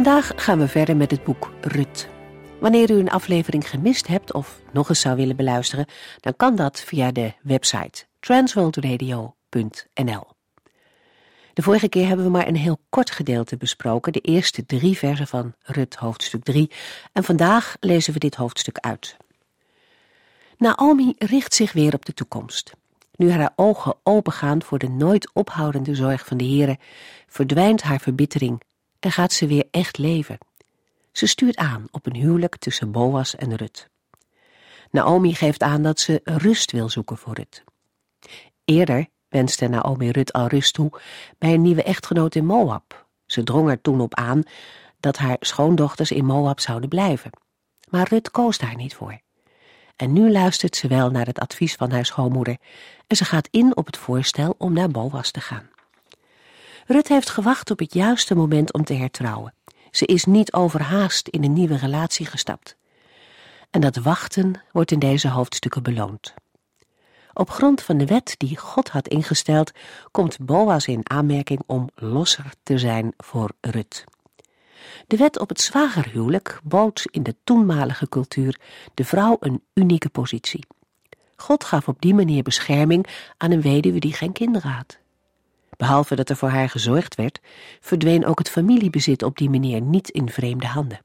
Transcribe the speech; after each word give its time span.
Vandaag 0.00 0.32
gaan 0.36 0.58
we 0.58 0.68
verder 0.68 0.96
met 0.96 1.10
het 1.10 1.24
boek 1.24 1.52
Rut. 1.60 2.08
Wanneer 2.60 2.90
u 2.90 2.94
een 2.94 3.10
aflevering 3.10 3.70
gemist 3.70 4.06
hebt 4.06 4.32
of 4.32 4.60
nog 4.72 4.88
eens 4.88 5.00
zou 5.00 5.16
willen 5.16 5.36
beluisteren, 5.36 5.86
dan 6.20 6.36
kan 6.36 6.56
dat 6.56 6.80
via 6.80 7.12
de 7.12 7.32
website 7.42 8.04
transworldradio.nl. 8.20 10.26
De 11.54 11.62
vorige 11.62 11.88
keer 11.88 12.06
hebben 12.06 12.24
we 12.24 12.30
maar 12.30 12.46
een 12.46 12.56
heel 12.56 12.80
kort 12.88 13.10
gedeelte 13.10 13.56
besproken, 13.56 14.12
de 14.12 14.20
eerste 14.20 14.66
drie 14.66 14.98
versen 14.98 15.26
van 15.26 15.54
Rut 15.62 15.94
hoofdstuk 15.94 16.44
3, 16.44 16.70
en 17.12 17.24
vandaag 17.24 17.76
lezen 17.80 18.12
we 18.12 18.18
dit 18.18 18.34
hoofdstuk 18.34 18.78
uit. 18.78 19.16
Naomi 20.56 21.14
richt 21.18 21.54
zich 21.54 21.72
weer 21.72 21.94
op 21.94 22.04
de 22.04 22.14
toekomst. 22.14 22.72
Nu 23.16 23.30
haar 23.30 23.52
ogen 23.56 23.94
opengaan 24.02 24.62
voor 24.62 24.78
de 24.78 24.88
nooit 24.88 25.30
ophoudende 25.32 25.94
zorg 25.94 26.26
van 26.26 26.36
de 26.36 26.44
Here, 26.44 26.78
verdwijnt 27.26 27.82
haar 27.82 28.00
verbittering 28.00 28.60
en 29.00 29.12
gaat 29.12 29.32
ze 29.32 29.46
weer 29.46 29.64
echt 29.70 29.98
leven. 29.98 30.38
Ze 31.12 31.26
stuurt 31.26 31.56
aan 31.56 31.86
op 31.90 32.06
een 32.06 32.16
huwelijk 32.16 32.56
tussen 32.56 32.90
Boas 32.90 33.36
en 33.36 33.56
Rut. 33.56 33.88
Naomi 34.90 35.34
geeft 35.34 35.62
aan 35.62 35.82
dat 35.82 36.00
ze 36.00 36.20
rust 36.24 36.72
wil 36.72 36.88
zoeken 36.88 37.16
voor 37.16 37.34
Rut. 37.34 37.64
Eerder 38.64 39.06
wenste 39.28 39.68
Naomi 39.68 40.10
Rut 40.10 40.32
al 40.32 40.46
rust 40.46 40.74
toe 40.74 40.90
bij 41.38 41.54
een 41.54 41.62
nieuwe 41.62 41.82
echtgenoot 41.82 42.34
in 42.34 42.46
Moab. 42.46 43.06
Ze 43.26 43.42
drong 43.42 43.70
er 43.70 43.80
toen 43.80 44.00
op 44.00 44.14
aan 44.14 44.42
dat 45.00 45.16
haar 45.16 45.36
schoondochters 45.40 46.10
in 46.10 46.24
Moab 46.24 46.60
zouden 46.60 46.88
blijven. 46.88 47.30
Maar 47.88 48.08
Rut 48.08 48.30
koos 48.30 48.58
daar 48.58 48.76
niet 48.76 48.94
voor. 48.94 49.20
En 49.96 50.12
nu 50.12 50.30
luistert 50.30 50.76
ze 50.76 50.88
wel 50.88 51.10
naar 51.10 51.26
het 51.26 51.38
advies 51.38 51.74
van 51.74 51.90
haar 51.90 52.06
schoonmoeder 52.06 52.56
en 53.06 53.16
ze 53.16 53.24
gaat 53.24 53.48
in 53.50 53.76
op 53.76 53.86
het 53.86 53.96
voorstel 53.96 54.54
om 54.58 54.72
naar 54.72 54.88
Boas 54.88 55.30
te 55.30 55.40
gaan. 55.40 55.70
Rut 56.90 57.08
heeft 57.08 57.30
gewacht 57.30 57.70
op 57.70 57.78
het 57.78 57.94
juiste 57.94 58.34
moment 58.34 58.72
om 58.72 58.84
te 58.84 58.94
hertrouwen. 58.94 59.54
Ze 59.90 60.06
is 60.06 60.24
niet 60.24 60.52
overhaast 60.52 61.28
in 61.28 61.44
een 61.44 61.52
nieuwe 61.52 61.76
relatie 61.76 62.26
gestapt. 62.26 62.76
En 63.70 63.80
dat 63.80 63.96
wachten 63.96 64.62
wordt 64.72 64.90
in 64.90 64.98
deze 64.98 65.28
hoofdstukken 65.28 65.82
beloond. 65.82 66.34
Op 67.32 67.50
grond 67.50 67.82
van 67.82 67.98
de 67.98 68.06
wet 68.06 68.34
die 68.36 68.56
God 68.56 68.88
had 68.88 69.08
ingesteld, 69.08 69.72
komt 70.10 70.38
Boas 70.40 70.86
in 70.86 71.10
aanmerking 71.10 71.62
om 71.66 71.88
losser 71.94 72.52
te 72.62 72.78
zijn 72.78 73.12
voor 73.16 73.50
Rut. 73.60 74.04
De 75.06 75.16
wet 75.16 75.38
op 75.38 75.48
het 75.48 75.60
zwagerhuwelijk 75.60 76.60
bood 76.62 77.04
in 77.10 77.22
de 77.22 77.36
toenmalige 77.44 78.08
cultuur 78.08 78.60
de 78.94 79.04
vrouw 79.04 79.36
een 79.40 79.62
unieke 79.74 80.08
positie. 80.08 80.66
God 81.36 81.64
gaf 81.64 81.88
op 81.88 82.00
die 82.00 82.14
manier 82.14 82.42
bescherming 82.42 83.06
aan 83.36 83.50
een 83.50 83.62
weduwe 83.62 83.98
die 83.98 84.12
geen 84.12 84.32
kinderen 84.32 84.70
had. 84.70 84.99
Behalve 85.80 86.14
dat 86.14 86.28
er 86.28 86.36
voor 86.36 86.48
haar 86.48 86.68
gezorgd 86.68 87.14
werd, 87.14 87.40
verdween 87.80 88.26
ook 88.26 88.38
het 88.38 88.50
familiebezit 88.50 89.22
op 89.22 89.38
die 89.38 89.50
manier 89.50 89.80
niet 89.80 90.08
in 90.08 90.30
vreemde 90.30 90.66
handen. 90.66 91.00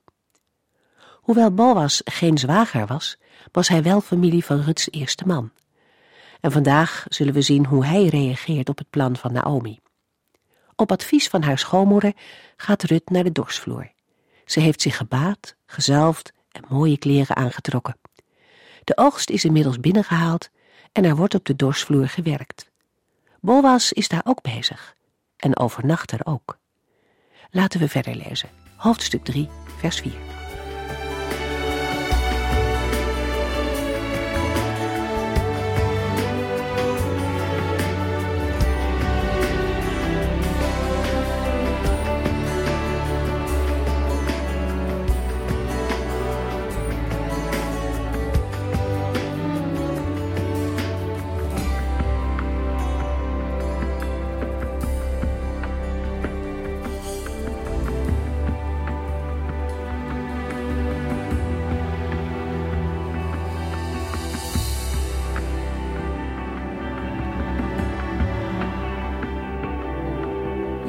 Hoewel 1.21 1.51
Boas 1.51 2.01
geen 2.03 2.37
zwager 2.37 2.85
was, 2.85 3.17
was 3.51 3.67
hij 3.67 3.83
wel 3.83 4.01
familie 4.01 4.45
van 4.45 4.61
Ruts 4.61 4.91
eerste 4.91 5.23
man. 5.27 5.51
En 6.41 6.51
vandaag 6.51 7.05
zullen 7.09 7.33
we 7.33 7.41
zien 7.41 7.65
hoe 7.65 7.85
hij 7.85 8.05
reageert 8.05 8.69
op 8.69 8.77
het 8.77 8.89
plan 8.89 9.15
van 9.15 9.33
Naomi. 9.33 9.79
Op 10.75 10.91
advies 10.91 11.29
van 11.29 11.41
haar 11.41 11.57
schoonmoeder 11.57 12.13
gaat 12.57 12.83
Rut 12.83 13.09
naar 13.09 13.23
de 13.23 13.31
dorsvloer. 13.31 13.91
Ze 14.45 14.59
heeft 14.59 14.81
zich 14.81 14.97
gebaad, 14.97 15.55
gezalfd 15.65 16.33
en 16.51 16.63
mooie 16.69 16.97
kleren 16.97 17.35
aangetrokken. 17.35 17.97
De 18.83 18.97
oogst 18.97 19.29
is 19.29 19.45
inmiddels 19.45 19.79
binnengehaald 19.79 20.49
en 20.91 21.05
er 21.05 21.15
wordt 21.15 21.35
op 21.35 21.45
de 21.45 21.55
dorsvloer 21.55 22.07
gewerkt. 22.07 22.73
Boas 23.45 23.94
is 23.94 24.07
daar 24.07 24.22
ook 24.23 24.41
bezig 24.41 24.95
en 25.38 25.57
overnacht 25.57 26.11
er 26.11 26.19
ook. 26.23 26.57
Laten 27.50 27.79
we 27.79 27.89
verder 27.89 28.16
lezen. 28.16 28.50
Hoofdstuk 28.75 29.23
3, 29.23 29.50
vers 29.78 30.00
4. 30.00 30.11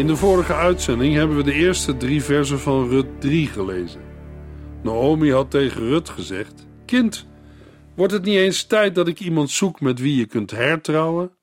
In 0.07 0.13
de 0.13 0.19
vorige 0.19 0.55
uitzending 0.55 1.15
hebben 1.15 1.37
we 1.37 1.43
de 1.43 1.53
eerste 1.53 1.97
drie 1.97 2.23
versen 2.23 2.59
van 2.59 2.89
Rut 2.89 3.21
3 3.21 3.47
gelezen. 3.47 4.01
Naomi 4.83 5.33
had 5.33 5.51
tegen 5.51 5.81
Rut 5.81 6.09
gezegd: 6.09 6.67
Kind, 6.85 7.27
wordt 7.95 8.13
het 8.13 8.25
niet 8.25 8.37
eens 8.37 8.65
tijd 8.65 8.95
dat 8.95 9.09
ik 9.09 9.21
iemand 9.21 9.51
zoek 9.51 9.81
met 9.81 10.01
wie 10.01 10.17
je 10.17 10.27
kunt 10.27 10.51
hertrouwen? 10.51 11.37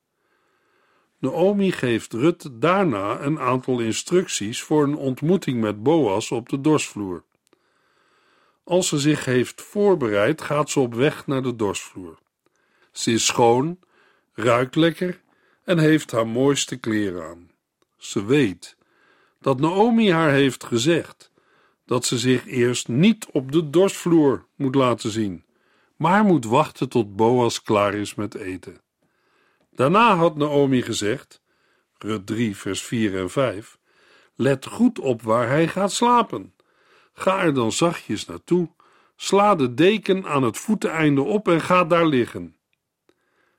Naomi 1.18 1.72
geeft 1.72 2.12
Rut 2.12 2.48
daarna 2.52 3.20
een 3.20 3.38
aantal 3.38 3.80
instructies 3.80 4.62
voor 4.62 4.82
een 4.82 4.96
ontmoeting 4.96 5.60
met 5.60 5.82
Boas 5.82 6.30
op 6.30 6.48
de 6.48 6.60
dorsvloer. 6.60 7.24
Als 8.62 8.88
ze 8.88 8.98
zich 8.98 9.24
heeft 9.24 9.62
voorbereid, 9.62 10.42
gaat 10.42 10.70
ze 10.70 10.80
op 10.80 10.94
weg 10.94 11.26
naar 11.26 11.42
de 11.42 11.56
dorsvloer. 11.56 12.18
Ze 12.92 13.12
is 13.12 13.26
schoon, 13.26 13.78
ruikt 14.34 14.74
lekker 14.74 15.20
en 15.64 15.78
heeft 15.78 16.10
haar 16.10 16.26
mooiste 16.26 16.76
kleren 16.76 17.24
aan. 17.24 17.52
Ze 17.96 18.24
weet 18.24 18.76
dat 19.40 19.60
Naomi 19.60 20.12
haar 20.12 20.30
heeft 20.30 20.64
gezegd 20.64 21.32
dat 21.86 22.04
ze 22.04 22.18
zich 22.18 22.46
eerst 22.46 22.88
niet 22.88 23.26
op 23.32 23.52
de 23.52 23.70
dorsvloer 23.70 24.46
moet 24.54 24.74
laten 24.74 25.10
zien, 25.10 25.44
maar 25.96 26.24
moet 26.24 26.44
wachten 26.44 26.88
tot 26.88 27.16
Boas 27.16 27.62
klaar 27.62 27.94
is 27.94 28.14
met 28.14 28.34
eten. 28.34 28.80
Daarna 29.70 30.16
had 30.16 30.36
Naomi 30.36 30.82
gezegd, 30.82 31.42
Rut 31.98 32.26
3, 32.26 32.56
vers 32.56 32.82
4 32.82 33.18
en 33.18 33.30
5, 33.30 33.78
let 34.34 34.66
goed 34.66 34.98
op 34.98 35.22
waar 35.22 35.48
hij 35.48 35.68
gaat 35.68 35.92
slapen. 35.92 36.54
Ga 37.12 37.42
er 37.42 37.54
dan 37.54 37.72
zachtjes 37.72 38.26
naartoe, 38.26 38.70
sla 39.16 39.54
de 39.54 39.74
deken 39.74 40.26
aan 40.26 40.42
het 40.42 40.58
voeteneinde 40.58 41.22
op 41.22 41.48
en 41.48 41.60
ga 41.60 41.84
daar 41.84 42.06
liggen. 42.06 42.56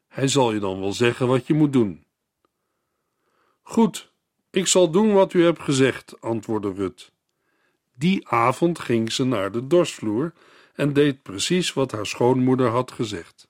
Hij 0.07 0.27
zal 0.27 0.53
je 0.53 0.59
dan 0.59 0.79
wel 0.79 0.93
zeggen 0.93 1.27
wat 1.27 1.47
je 1.47 1.53
moet 1.53 1.73
doen. 1.73 2.05
Goed, 3.61 4.13
ik 4.55 4.67
zal 4.67 4.89
doen 4.89 5.13
wat 5.13 5.33
u 5.33 5.43
hebt 5.43 5.61
gezegd, 5.61 6.21
antwoordde 6.21 6.73
Rut. 6.73 7.11
Die 7.95 8.27
avond 8.27 8.79
ging 8.79 9.11
ze 9.11 9.25
naar 9.25 9.51
de 9.51 9.67
dorsvloer 9.67 10.33
en 10.73 10.93
deed 10.93 11.21
precies 11.23 11.73
wat 11.73 11.91
haar 11.91 12.05
schoonmoeder 12.05 12.69
had 12.69 12.91
gezegd. 12.91 13.47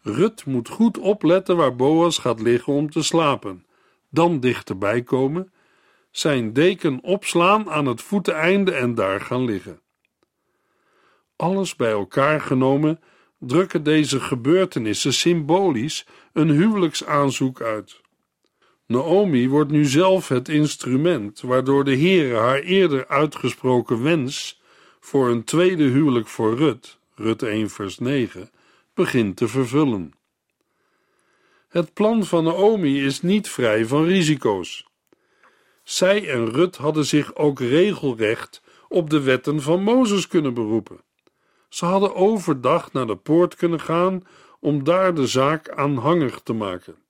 Rut 0.00 0.44
moet 0.44 0.68
goed 0.68 0.98
opletten 0.98 1.56
waar 1.56 1.76
Boas 1.76 2.18
gaat 2.18 2.40
liggen 2.40 2.72
om 2.72 2.90
te 2.90 3.02
slapen, 3.02 3.66
dan 4.10 4.40
dichterbij 4.40 5.02
komen, 5.02 5.52
zijn 6.10 6.52
deken 6.52 7.02
opslaan 7.02 7.70
aan 7.70 7.86
het 7.86 8.02
voeteneinde 8.02 8.72
en 8.72 8.94
daar 8.94 9.20
gaan 9.20 9.44
liggen. 9.44 9.80
Alles 11.36 11.76
bij 11.76 11.90
elkaar 11.90 12.40
genomen 12.40 13.00
drukken 13.38 13.82
deze 13.82 14.20
gebeurtenissen 14.20 15.12
symbolisch 15.12 16.06
een 16.32 16.50
huwelijksaanzoek 16.50 17.60
uit. 17.60 18.01
Naomi 18.86 19.48
wordt 19.48 19.70
nu 19.70 19.84
zelf 19.84 20.28
het 20.28 20.48
instrument 20.48 21.40
waardoor 21.40 21.84
de 21.84 21.96
Heere 21.96 22.34
haar 22.34 22.60
eerder 22.60 23.08
uitgesproken 23.08 24.02
wens 24.02 24.60
voor 25.00 25.28
een 25.28 25.44
tweede 25.44 25.84
huwelijk 25.84 26.28
voor 26.28 26.56
Rut, 26.56 26.98
Rut 27.14 27.42
1 27.42 27.70
vers 27.70 27.98
9, 27.98 28.50
begint 28.94 29.36
te 29.36 29.48
vervullen. 29.48 30.12
Het 31.68 31.92
plan 31.94 32.24
van 32.24 32.44
Naomi 32.44 33.04
is 33.04 33.22
niet 33.22 33.48
vrij 33.48 33.86
van 33.86 34.04
risico's. 34.04 34.86
Zij 35.82 36.28
en 36.28 36.50
Rut 36.50 36.76
hadden 36.76 37.04
zich 37.04 37.34
ook 37.34 37.60
regelrecht 37.60 38.62
op 38.88 39.10
de 39.10 39.20
wetten 39.20 39.62
van 39.62 39.82
Mozes 39.82 40.26
kunnen 40.26 40.54
beroepen. 40.54 41.00
Ze 41.68 41.84
hadden 41.84 42.14
overdag 42.14 42.92
naar 42.92 43.06
de 43.06 43.16
poort 43.16 43.54
kunnen 43.54 43.80
gaan 43.80 44.26
om 44.60 44.84
daar 44.84 45.14
de 45.14 45.26
zaak 45.26 45.70
aanhangig 45.70 46.40
te 46.40 46.52
maken. 46.52 47.01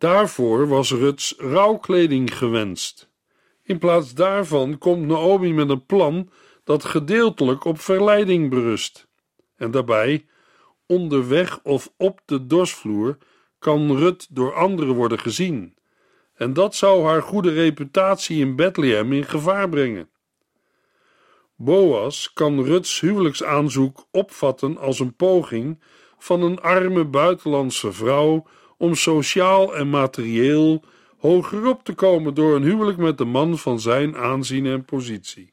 Daarvoor 0.00 0.68
was 0.68 0.92
Ruts 0.92 1.34
rouwkleding 1.38 2.36
gewenst. 2.36 3.10
In 3.62 3.78
plaats 3.78 4.14
daarvan 4.14 4.78
komt 4.78 5.06
Naomi 5.06 5.52
met 5.52 5.68
een 5.68 5.86
plan 5.86 6.30
dat 6.64 6.84
gedeeltelijk 6.84 7.64
op 7.64 7.80
verleiding 7.80 8.50
berust. 8.50 9.08
En 9.56 9.70
daarbij, 9.70 10.26
onderweg 10.86 11.60
of 11.62 11.92
op 11.96 12.20
de 12.24 12.46
dorsvloer, 12.46 13.16
kan 13.58 13.96
Rut 13.96 14.26
door 14.30 14.54
anderen 14.54 14.94
worden 14.94 15.18
gezien. 15.18 15.74
En 16.34 16.52
dat 16.52 16.74
zou 16.74 17.04
haar 17.04 17.22
goede 17.22 17.52
reputatie 17.52 18.40
in 18.40 18.56
Bethlehem 18.56 19.12
in 19.12 19.24
gevaar 19.24 19.68
brengen. 19.68 20.10
Boas 21.56 22.32
kan 22.32 22.64
Ruts 22.64 23.00
huwelijksaanzoek 23.00 24.06
opvatten 24.10 24.78
als 24.78 25.00
een 25.00 25.16
poging 25.16 25.82
van 26.18 26.42
een 26.42 26.60
arme 26.60 27.04
buitenlandse 27.04 27.92
vrouw 27.92 28.46
om 28.80 28.94
sociaal 28.94 29.76
en 29.76 29.90
materieel 29.90 30.84
hogerop 31.18 31.84
te 31.84 31.94
komen 31.94 32.34
door 32.34 32.56
een 32.56 32.62
huwelijk 32.62 32.98
met 32.98 33.18
de 33.18 33.24
man 33.24 33.58
van 33.58 33.80
zijn 33.80 34.16
aanzien 34.16 34.66
en 34.66 34.84
positie. 34.84 35.52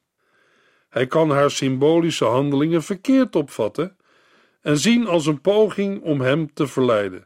Hij 0.89 1.07
kan 1.07 1.29
haar 1.29 1.51
symbolische 1.51 2.25
handelingen 2.25 2.83
verkeerd 2.83 3.35
opvatten 3.35 3.97
en 4.61 4.77
zien 4.77 5.07
als 5.07 5.25
een 5.25 5.41
poging 5.41 6.01
om 6.01 6.21
hem 6.21 6.53
te 6.53 6.67
verleiden. 6.67 7.25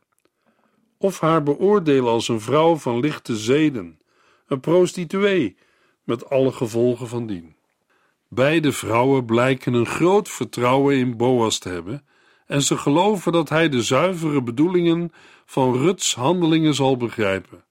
Of 0.97 1.19
haar 1.19 1.43
beoordelen 1.43 2.11
als 2.11 2.27
een 2.27 2.41
vrouw 2.41 2.75
van 2.75 2.99
lichte 2.99 3.35
zeden, 3.35 3.99
een 4.47 4.59
prostituee, 4.59 5.57
met 6.03 6.29
alle 6.29 6.51
gevolgen 6.51 7.07
van 7.07 7.27
dien. 7.27 7.55
Beide 8.27 8.71
vrouwen 8.71 9.25
blijken 9.25 9.73
een 9.73 9.85
groot 9.85 10.29
vertrouwen 10.29 10.95
in 10.95 11.17
Boas 11.17 11.59
te 11.59 11.69
hebben 11.69 12.05
en 12.51 12.61
ze 12.61 12.77
geloven 12.77 13.31
dat 13.31 13.49
hij 13.49 13.69
de 13.69 13.83
zuivere 13.83 14.43
bedoelingen 14.43 15.11
van 15.51 15.77
Ruts 15.77 16.15
handelingen 16.15 16.73
zal 16.73 16.97
begrijpen. 16.97 17.65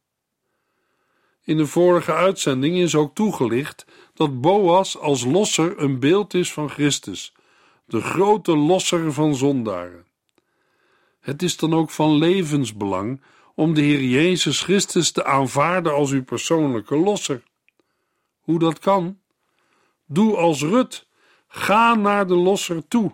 In 1.44 1.56
de 1.56 1.66
vorige 1.66 2.12
uitzending 2.12 2.76
is 2.76 2.94
ook 2.94 3.14
toegelicht 3.14 3.86
dat 4.14 4.40
Boas 4.40 4.98
als 4.98 5.24
losser 5.24 5.78
een 5.78 5.98
beeld 5.98 6.34
is 6.34 6.52
van 6.52 6.70
Christus, 6.70 7.32
de 7.86 8.00
grote 8.00 8.56
losser 8.56 9.12
van 9.12 9.34
zondaren. 9.34 10.06
Het 11.20 11.42
is 11.42 11.56
dan 11.56 11.74
ook 11.74 11.90
van 11.90 12.12
levensbelang 12.14 13.22
om 13.54 13.74
de 13.74 13.80
Heer 13.80 14.02
Jezus 14.02 14.62
Christus 14.62 15.10
te 15.10 15.24
aanvaarden 15.24 15.94
als 15.94 16.10
uw 16.10 16.24
persoonlijke 16.24 16.96
losser. 16.96 17.42
Hoe 18.40 18.58
dat 18.58 18.78
kan? 18.78 19.20
Doe 20.06 20.36
als 20.36 20.62
Rut, 20.62 21.06
ga 21.48 21.94
naar 21.94 22.26
de 22.26 22.34
losser 22.36 22.88
toe. 22.88 23.12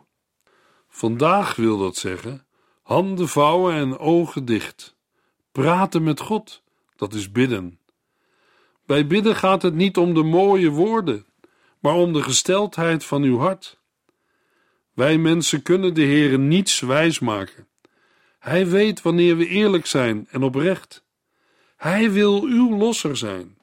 Vandaag 0.89 1.57
wil 1.57 1.79
dat 1.79 1.97
zeggen: 1.97 2.46
handen 2.87 3.29
vouwen 3.29 3.75
en 3.75 3.99
ogen 3.99 4.45
dicht. 4.45 4.97
Praten 5.53 6.03
met 6.03 6.21
God, 6.21 6.63
dat 6.97 7.15
is 7.15 7.33
bidden. 7.33 7.79
Bij 8.85 9.07
bidden 9.07 9.37
gaat 9.37 9.63
het 9.63 9.75
niet 9.75 9.97
om 9.97 10.15
de 10.15 10.23
mooie 10.23 10.71
woorden, 10.71 11.27
maar 11.81 11.95
om 11.95 12.13
de 12.13 12.23
gesteldheid 12.23 13.05
van 13.05 13.23
uw 13.23 13.39
hart. 13.39 13.81
Wij 14.93 15.19
mensen 15.19 15.63
kunnen 15.63 15.95
de 15.95 16.03
Heere 16.03 16.39
niets 16.39 16.81
wijs 16.81 17.19
maken. 17.19 17.69
Hij 18.39 18.67
weet 18.69 19.03
wanneer 19.03 19.37
we 19.37 19.47
eerlijk 19.47 19.87
zijn 19.87 20.27
en 20.31 20.43
oprecht. 20.43 21.05
Hij 21.77 22.11
wil 22.11 22.43
uw 22.43 22.77
losser 22.77 23.17
zijn. 23.17 23.59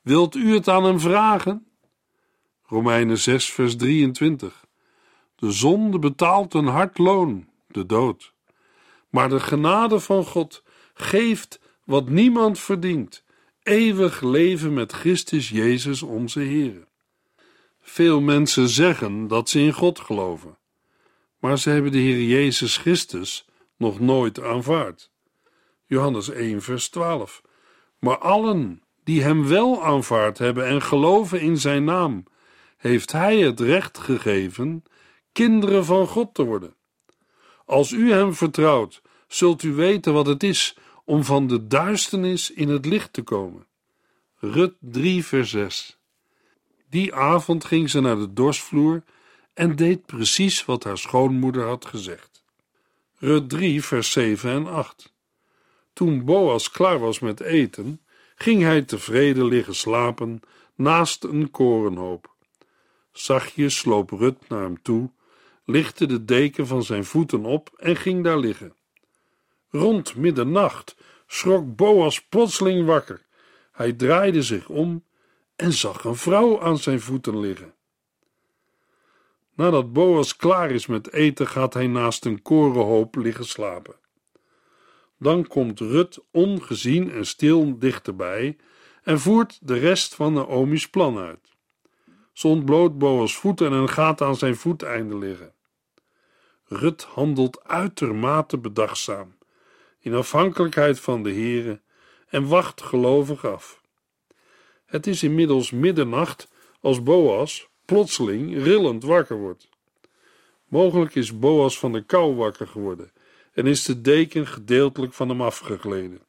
Wilt 0.00 0.34
u 0.34 0.54
het 0.54 0.68
aan 0.68 0.84
hem 0.84 1.00
vragen? 1.00 1.66
Romeinen 2.66 3.18
6, 3.18 3.50
vers 3.50 3.76
23. 3.76 4.64
De 5.34 5.50
zonde 5.50 5.98
betaalt 5.98 6.54
een 6.54 6.66
hard 6.66 6.98
loon, 6.98 7.50
de 7.74 7.86
dood. 7.86 8.32
Maar 9.08 9.28
de 9.28 9.40
genade 9.40 10.00
van 10.00 10.24
God 10.24 10.62
geeft 10.94 11.60
wat 11.84 12.08
niemand 12.08 12.58
verdient: 12.58 13.24
eeuwig 13.62 14.20
leven 14.20 14.74
met 14.74 14.92
Christus 14.92 15.48
Jezus 15.48 16.02
onze 16.02 16.40
Heer. 16.40 16.86
Veel 17.80 18.20
mensen 18.20 18.68
zeggen 18.68 19.28
dat 19.28 19.48
ze 19.48 19.60
in 19.60 19.72
God 19.72 19.98
geloven, 19.98 20.58
maar 21.38 21.58
ze 21.58 21.70
hebben 21.70 21.92
de 21.92 21.98
Heer 21.98 22.22
Jezus 22.22 22.76
Christus 22.76 23.46
nog 23.76 24.00
nooit 24.00 24.42
aanvaard. 24.42 25.10
Johannes 25.86 26.30
1, 26.30 26.62
vers 26.62 26.88
12. 26.88 27.42
Maar 27.98 28.18
allen 28.18 28.82
die 29.04 29.22
Hem 29.22 29.48
wel 29.48 29.84
aanvaard 29.84 30.38
hebben 30.38 30.66
en 30.66 30.82
geloven 30.82 31.40
in 31.40 31.56
Zijn 31.58 31.84
naam, 31.84 32.24
heeft 32.76 33.12
Hij 33.12 33.38
het 33.38 33.60
recht 33.60 33.98
gegeven 33.98 34.82
kinderen 35.32 35.84
van 35.84 36.06
God 36.06 36.34
te 36.34 36.44
worden. 36.44 36.74
Als 37.72 37.90
u 37.90 38.12
Hem 38.12 38.34
vertrouwt, 38.34 39.02
zult 39.26 39.62
u 39.62 39.74
weten 39.74 40.12
wat 40.12 40.26
het 40.26 40.42
is 40.42 40.76
om 41.04 41.24
van 41.24 41.46
de 41.46 41.66
duisternis 41.66 42.50
in 42.50 42.68
het 42.68 42.86
licht 42.86 43.12
te 43.12 43.22
komen. 43.22 43.66
Rut 44.38 44.74
3, 44.78 45.24
vers 45.24 45.50
6. 45.50 45.98
Die 46.90 47.14
avond 47.14 47.64
ging 47.64 47.90
ze 47.90 48.00
naar 48.00 48.16
de 48.16 48.32
dorsvloer 48.32 49.02
en 49.54 49.76
deed 49.76 50.06
precies 50.06 50.64
wat 50.64 50.84
haar 50.84 50.98
schoonmoeder 50.98 51.66
had 51.66 51.84
gezegd. 51.84 52.44
Rut 53.18 53.48
3, 53.48 53.82
vers 53.82 54.10
7 54.10 54.50
en 54.50 54.66
8. 54.66 55.12
Toen 55.92 56.24
Boas 56.24 56.70
klaar 56.70 56.98
was 56.98 57.18
met 57.18 57.40
eten, 57.40 58.00
ging 58.34 58.62
hij 58.62 58.82
tevreden 58.82 59.44
liggen 59.44 59.74
slapen 59.74 60.40
naast 60.74 61.24
een 61.24 61.50
korenhoop. 61.50 62.30
Zachtjes 63.12 63.76
sloop 63.76 64.10
Rut 64.10 64.48
naar 64.48 64.62
hem 64.62 64.82
toe, 64.82 65.10
lichtte 65.64 66.06
de 66.06 66.24
deken 66.24 66.66
van 66.66 66.82
zijn 66.82 67.04
voeten 67.04 67.44
op 67.44 67.70
en 67.76 67.96
ging 67.96 68.24
daar 68.24 68.38
liggen. 68.38 68.74
Rond 69.68 70.16
middernacht 70.16 70.96
schrok 71.26 71.76
Boas 71.76 72.22
plotseling 72.22 72.86
wakker. 72.86 73.26
Hij 73.72 73.92
draaide 73.92 74.42
zich 74.42 74.68
om 74.68 75.04
en 75.56 75.72
zag 75.72 76.04
een 76.04 76.16
vrouw 76.16 76.60
aan 76.60 76.78
zijn 76.78 77.00
voeten 77.00 77.40
liggen. 77.40 77.74
Nadat 79.54 79.92
Boas 79.92 80.36
klaar 80.36 80.70
is 80.70 80.86
met 80.86 81.12
eten, 81.12 81.46
gaat 81.46 81.74
hij 81.74 81.86
naast 81.86 82.24
een 82.24 82.42
korenhoop 82.42 83.16
liggen 83.16 83.44
slapen. 83.44 83.94
Dan 85.18 85.46
komt 85.46 85.80
Rut 85.80 86.18
ongezien 86.30 87.10
en 87.10 87.26
stil 87.26 87.78
dichterbij 87.78 88.56
en 89.02 89.20
voert 89.20 89.58
de 89.62 89.78
rest 89.78 90.14
van 90.14 90.32
Naomi's 90.32 90.88
plan 90.88 91.18
uit. 91.18 91.51
Ze 92.32 92.48
ontbloot 92.48 92.98
Boas 92.98 93.36
voeten 93.36 93.72
en 93.72 93.88
gaat 93.88 94.20
aan 94.20 94.36
zijn 94.36 94.56
voeteinde 94.56 95.16
liggen. 95.16 95.54
Rut 96.64 97.02
handelt 97.02 97.64
uitermate 97.64 98.58
bedachtzaam, 98.58 99.36
in 99.98 100.14
afhankelijkheid 100.14 101.00
van 101.00 101.22
de 101.22 101.32
Heere, 101.32 101.80
en 102.28 102.48
wacht 102.48 102.82
gelovig 102.82 103.46
af. 103.46 103.80
Het 104.86 105.06
is 105.06 105.22
inmiddels 105.22 105.70
middernacht 105.70 106.48
als 106.80 107.02
Boas 107.02 107.68
plotseling 107.84 108.62
rillend 108.62 109.04
wakker 109.04 109.36
wordt. 109.36 109.68
Mogelijk 110.68 111.14
is 111.14 111.38
Boas 111.38 111.78
van 111.78 111.92
de 111.92 112.02
kou 112.02 112.34
wakker 112.34 112.66
geworden 112.66 113.12
en 113.52 113.66
is 113.66 113.84
de 113.84 114.00
deken 114.00 114.46
gedeeltelijk 114.46 115.12
van 115.12 115.28
hem 115.28 115.42
afgegleden. 115.42 116.20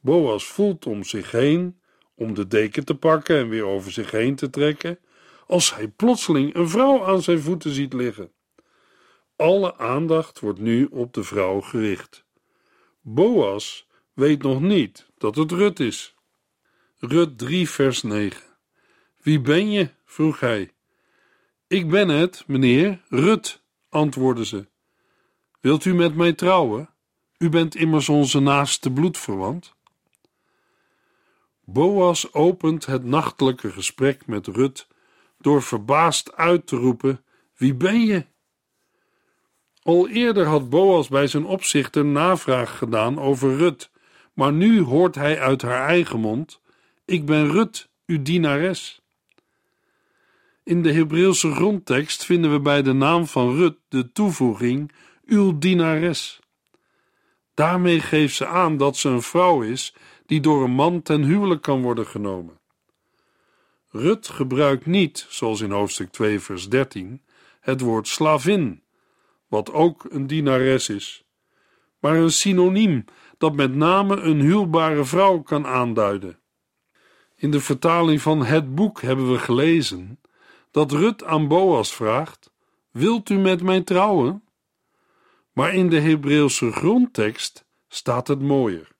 Boas 0.00 0.46
voelt 0.46 0.86
om 0.86 1.04
zich 1.04 1.30
heen 1.30 1.77
om 2.18 2.34
de 2.34 2.46
deken 2.46 2.84
te 2.84 2.94
pakken 2.94 3.38
en 3.38 3.48
weer 3.48 3.64
over 3.64 3.92
zich 3.92 4.10
heen 4.10 4.34
te 4.34 4.50
trekken, 4.50 4.98
als 5.46 5.74
hij 5.74 5.88
plotseling 5.88 6.54
een 6.54 6.68
vrouw 6.68 7.04
aan 7.04 7.22
zijn 7.22 7.40
voeten 7.40 7.70
ziet 7.70 7.92
liggen. 7.92 8.32
Alle 9.36 9.76
aandacht 9.76 10.40
wordt 10.40 10.58
nu 10.58 10.84
op 10.84 11.14
de 11.14 11.24
vrouw 11.24 11.60
gericht. 11.60 12.24
Boas 13.00 13.88
weet 14.12 14.42
nog 14.42 14.60
niet 14.60 15.06
dat 15.18 15.36
het 15.36 15.52
Rut 15.52 15.80
is. 15.80 16.14
Rut 16.98 17.38
3, 17.38 17.68
vers 17.70 18.02
9. 18.02 18.42
Wie 19.20 19.40
ben 19.40 19.70
je? 19.70 19.90
vroeg 20.04 20.40
hij. 20.40 20.70
Ik 21.66 21.90
ben 21.90 22.08
het, 22.08 22.44
meneer, 22.46 23.00
Rut, 23.08 23.62
antwoordde 23.88 24.44
ze. 24.44 24.66
Wilt 25.60 25.84
u 25.84 25.94
met 25.94 26.14
mij 26.14 26.32
trouwen? 26.32 26.90
U 27.38 27.48
bent 27.48 27.74
immers 27.74 28.08
onze 28.08 28.40
naaste 28.40 28.90
bloedverwant. 28.90 29.74
Boas 31.70 32.32
opent 32.32 32.86
het 32.86 33.04
nachtelijke 33.04 33.70
gesprek 33.70 34.26
met 34.26 34.46
Rut 34.46 34.86
door 35.38 35.62
verbaasd 35.62 36.36
uit 36.36 36.66
te 36.66 36.76
roepen: 36.76 37.24
Wie 37.56 37.74
ben 37.74 38.00
je? 38.00 38.26
Al 39.82 40.08
eerder 40.08 40.46
had 40.46 40.70
Boas 40.70 41.08
bij 41.08 41.26
zijn 41.26 41.44
opzichter 41.44 42.04
navraag 42.04 42.78
gedaan 42.78 43.18
over 43.18 43.56
Rut, 43.56 43.90
maar 44.34 44.52
nu 44.52 44.82
hoort 44.82 45.14
hij 45.14 45.40
uit 45.40 45.62
haar 45.62 45.88
eigen 45.88 46.20
mond: 46.20 46.60
Ik 47.04 47.26
ben 47.26 47.50
Rut, 47.50 47.88
uw 48.06 48.22
dienares. 48.22 49.00
In 50.64 50.82
de 50.82 50.92
Hebreeuwse 50.92 51.54
grondtekst 51.54 52.24
vinden 52.24 52.52
we 52.52 52.60
bij 52.60 52.82
de 52.82 52.92
naam 52.92 53.26
van 53.26 53.56
Rut 53.56 53.76
de 53.88 54.12
toevoeging: 54.12 54.92
uw 55.26 55.58
dienares. 55.58 56.40
Daarmee 57.54 58.00
geeft 58.00 58.34
ze 58.34 58.46
aan 58.46 58.76
dat 58.76 58.96
ze 58.96 59.08
een 59.08 59.22
vrouw 59.22 59.62
is 59.62 59.94
die 60.28 60.40
door 60.40 60.64
een 60.64 60.70
man 60.70 61.02
ten 61.02 61.22
huwelijk 61.22 61.62
kan 61.62 61.82
worden 61.82 62.06
genomen. 62.06 62.60
Rut 63.90 64.28
gebruikt 64.28 64.86
niet, 64.86 65.26
zoals 65.28 65.60
in 65.60 65.70
hoofdstuk 65.70 66.10
2, 66.10 66.40
vers 66.40 66.68
13, 66.68 67.22
het 67.60 67.80
woord 67.80 68.08
slavin, 68.08 68.82
wat 69.46 69.72
ook 69.72 70.06
een 70.10 70.26
dienares 70.26 70.88
is, 70.88 71.24
maar 71.98 72.16
een 72.16 72.32
synoniem 72.32 73.04
dat 73.38 73.54
met 73.54 73.74
name 73.74 74.16
een 74.16 74.40
huwbare 74.40 75.04
vrouw 75.04 75.40
kan 75.40 75.66
aanduiden. 75.66 76.38
In 77.36 77.50
de 77.50 77.60
vertaling 77.60 78.20
van 78.20 78.44
het 78.44 78.74
boek 78.74 79.00
hebben 79.00 79.32
we 79.32 79.38
gelezen 79.38 80.20
dat 80.70 80.92
Rut 80.92 81.24
aan 81.24 81.48
Boas 81.48 81.94
vraagt: 81.94 82.50
Wilt 82.90 83.30
u 83.30 83.38
met 83.38 83.62
mij 83.62 83.82
trouwen? 83.82 84.42
Maar 85.52 85.74
in 85.74 85.88
de 85.88 86.00
Hebreeuwse 86.00 86.72
grondtekst 86.72 87.64
staat 87.88 88.28
het 88.28 88.40
mooier. 88.40 88.96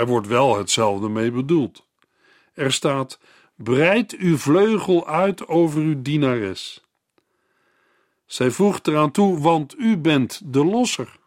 Er 0.00 0.06
wordt 0.06 0.26
wel 0.26 0.58
hetzelfde 0.58 1.08
mee 1.08 1.30
bedoeld. 1.30 1.86
Er 2.54 2.72
staat: 2.72 3.18
Breid 3.54 4.16
uw 4.16 4.36
vleugel 4.36 5.06
uit 5.06 5.48
over 5.48 5.80
uw 5.80 6.02
dienares. 6.02 6.84
Zij 8.26 8.50
voegt 8.50 8.86
eraan 8.86 9.10
toe, 9.10 9.40
want 9.40 9.78
u 9.78 9.96
bent 9.96 10.40
de 10.44 10.64
losser. 10.64 11.18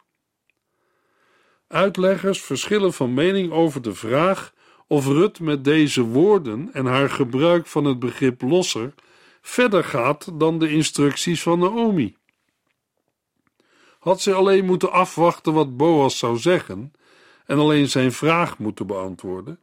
Uitleggers 1.68 2.42
verschillen 2.42 2.92
van 2.92 3.14
mening 3.14 3.52
over 3.52 3.82
de 3.82 3.94
vraag 3.94 4.52
of 4.86 5.06
Rut 5.06 5.40
met 5.40 5.64
deze 5.64 6.02
woorden 6.02 6.70
en 6.72 6.86
haar 6.86 7.10
gebruik 7.10 7.66
van 7.66 7.84
het 7.84 7.98
begrip 7.98 8.42
losser 8.42 8.94
verder 9.40 9.84
gaat 9.84 10.38
dan 10.38 10.58
de 10.58 10.68
instructies 10.68 11.42
van 11.42 11.58
Naomi. 11.58 12.16
Had 13.98 14.20
ze 14.20 14.32
alleen 14.34 14.64
moeten 14.64 14.92
afwachten 14.92 15.52
wat 15.52 15.76
Boas 15.76 16.18
zou 16.18 16.38
zeggen 16.38 16.92
en 17.44 17.58
alleen 17.58 17.88
zijn 17.88 18.12
vraag 18.12 18.58
moeten 18.58 18.86
beantwoorden? 18.86 19.58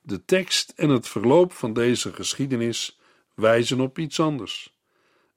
De 0.00 0.24
tekst 0.24 0.72
en 0.76 0.88
het 0.88 1.08
verloop 1.08 1.52
van 1.52 1.72
deze 1.72 2.12
geschiedenis 2.12 2.98
wijzen 3.34 3.80
op 3.80 3.98
iets 3.98 4.20
anders. 4.20 4.76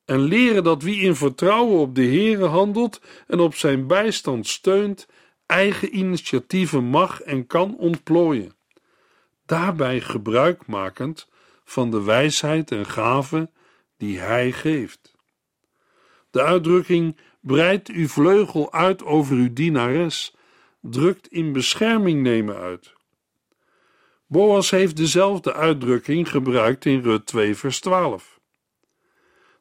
En 0.05 0.19
leren 0.19 0.63
dat 0.63 0.83
wie 0.83 1.01
in 1.01 1.15
vertrouwen 1.15 1.79
op 1.79 1.95
de 1.95 2.05
Heere 2.05 2.45
handelt 2.45 3.01
en 3.27 3.39
op 3.39 3.55
zijn 3.55 3.87
bijstand 3.87 4.47
steunt, 4.47 5.07
eigen 5.45 5.97
initiatieven 5.97 6.83
mag 6.83 7.21
en 7.21 7.47
kan 7.47 7.77
ontplooien. 7.77 8.55
Daarbij 9.45 10.01
gebruikmakend 10.01 11.27
van 11.63 11.91
de 11.91 12.01
wijsheid 12.01 12.71
en 12.71 12.85
gave 12.85 13.49
die 13.97 14.19
Hij 14.19 14.51
geeft. 14.51 15.15
De 16.31 16.43
uitdrukking 16.43 17.17
breid 17.39 17.87
uw 17.87 18.07
vleugel 18.07 18.73
uit 18.73 19.03
over 19.03 19.35
uw 19.35 19.53
dienares 19.53 20.35
drukt 20.81 21.27
in 21.27 21.51
bescherming 21.51 22.21
nemen 22.21 22.55
uit. 22.55 22.93
Boas 24.25 24.69
heeft 24.69 24.97
dezelfde 24.97 25.53
uitdrukking 25.53 26.29
gebruikt 26.29 26.85
in 26.85 27.01
Rut 27.01 27.25
2 27.25 27.55
vers 27.55 27.79
12. 27.79 28.39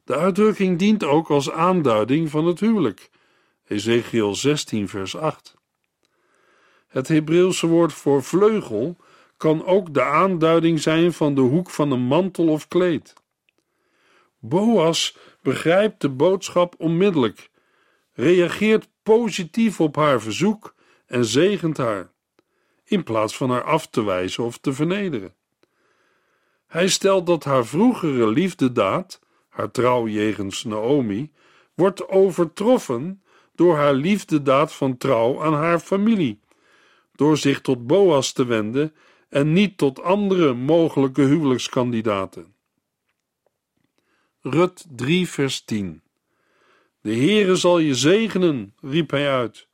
De 0.05 0.17
uitdrukking 0.17 0.79
dient 0.79 1.05
ook 1.05 1.31
als 1.31 1.51
aanduiding 1.51 2.31
van 2.31 2.47
het 2.47 2.61
huwelijk. 2.61 3.11
Ezekiel 3.67 4.35
16 4.35 4.89
vers 4.89 5.17
8. 5.17 5.57
Het 6.87 7.09
Hebreeuwse 7.09 7.67
woord 7.67 7.93
voor 7.93 8.23
vleugel 8.23 8.97
kan 9.37 9.67
ook 9.67 9.95
de 9.95 10.03
aanduiding 10.03 10.81
zijn 10.81 11.13
van 11.13 11.35
de 11.35 11.41
hoek 11.41 11.71
van 11.71 11.91
een 11.91 12.01
mantel 12.01 12.49
of 12.49 12.69
kleed. 12.69 13.15
Boas 14.39 15.17
begrijpt 15.43 16.01
de 16.01 16.09
boodschap 16.09 16.75
onmiddellijk, 16.79 17.51
reageert 18.13 18.89
positief 19.03 19.81
op 19.81 19.97
haar 19.97 20.21
verzoek 20.21 20.75
en 21.11 21.25
zegent 21.25 21.77
haar, 21.77 22.13
in 22.85 23.03
plaats 23.03 23.37
van 23.37 23.51
haar 23.51 23.65
af 23.65 23.87
te 23.87 24.05
wijzen 24.05 24.45
of 24.45 24.59
te 24.59 24.73
vernederen. 24.73 25.35
Hij 26.67 26.89
stelt 26.89 27.27
dat 27.27 27.45
haar 27.45 27.67
vroegere 27.67 28.27
liefdedaad, 28.27 29.21
haar 29.49 29.71
trouw 29.71 30.09
jegens 30.09 30.65
Naomi, 30.65 31.33
wordt 31.75 32.09
overtroffen 32.09 33.23
door 33.55 33.77
haar 33.77 33.95
liefdedaad 33.95 34.73
van 34.73 34.97
trouw 34.97 35.43
aan 35.43 35.55
haar 35.55 35.79
familie, 35.79 36.41
door 37.15 37.37
zich 37.37 37.61
tot 37.61 37.87
Boas 37.87 38.33
te 38.33 38.45
wenden 38.45 38.95
en 39.29 39.53
niet 39.53 39.79
tot 39.79 40.03
andere 40.03 40.55
mogelijke 40.55 41.23
huwelijkskandidaten. 41.23 42.55
Rut 44.41 44.87
3 44.89 45.29
vers 45.29 45.65
10 45.65 46.03
De 47.01 47.15
Heere 47.15 47.57
zal 47.57 47.79
je 47.79 47.95
zegenen, 47.95 48.75
riep 48.81 49.11
hij 49.11 49.31
uit. 49.31 49.69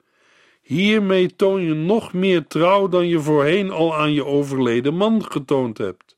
Hiermee 0.67 1.37
toon 1.37 1.63
je 1.63 1.75
nog 1.75 2.13
meer 2.13 2.47
trouw 2.47 2.89
dan 2.89 3.09
je 3.09 3.21
voorheen 3.21 3.71
al 3.71 3.97
aan 3.97 4.13
je 4.13 4.25
overleden 4.25 4.95
man 4.95 5.25
getoond 5.31 5.79
hebt. 5.79 6.17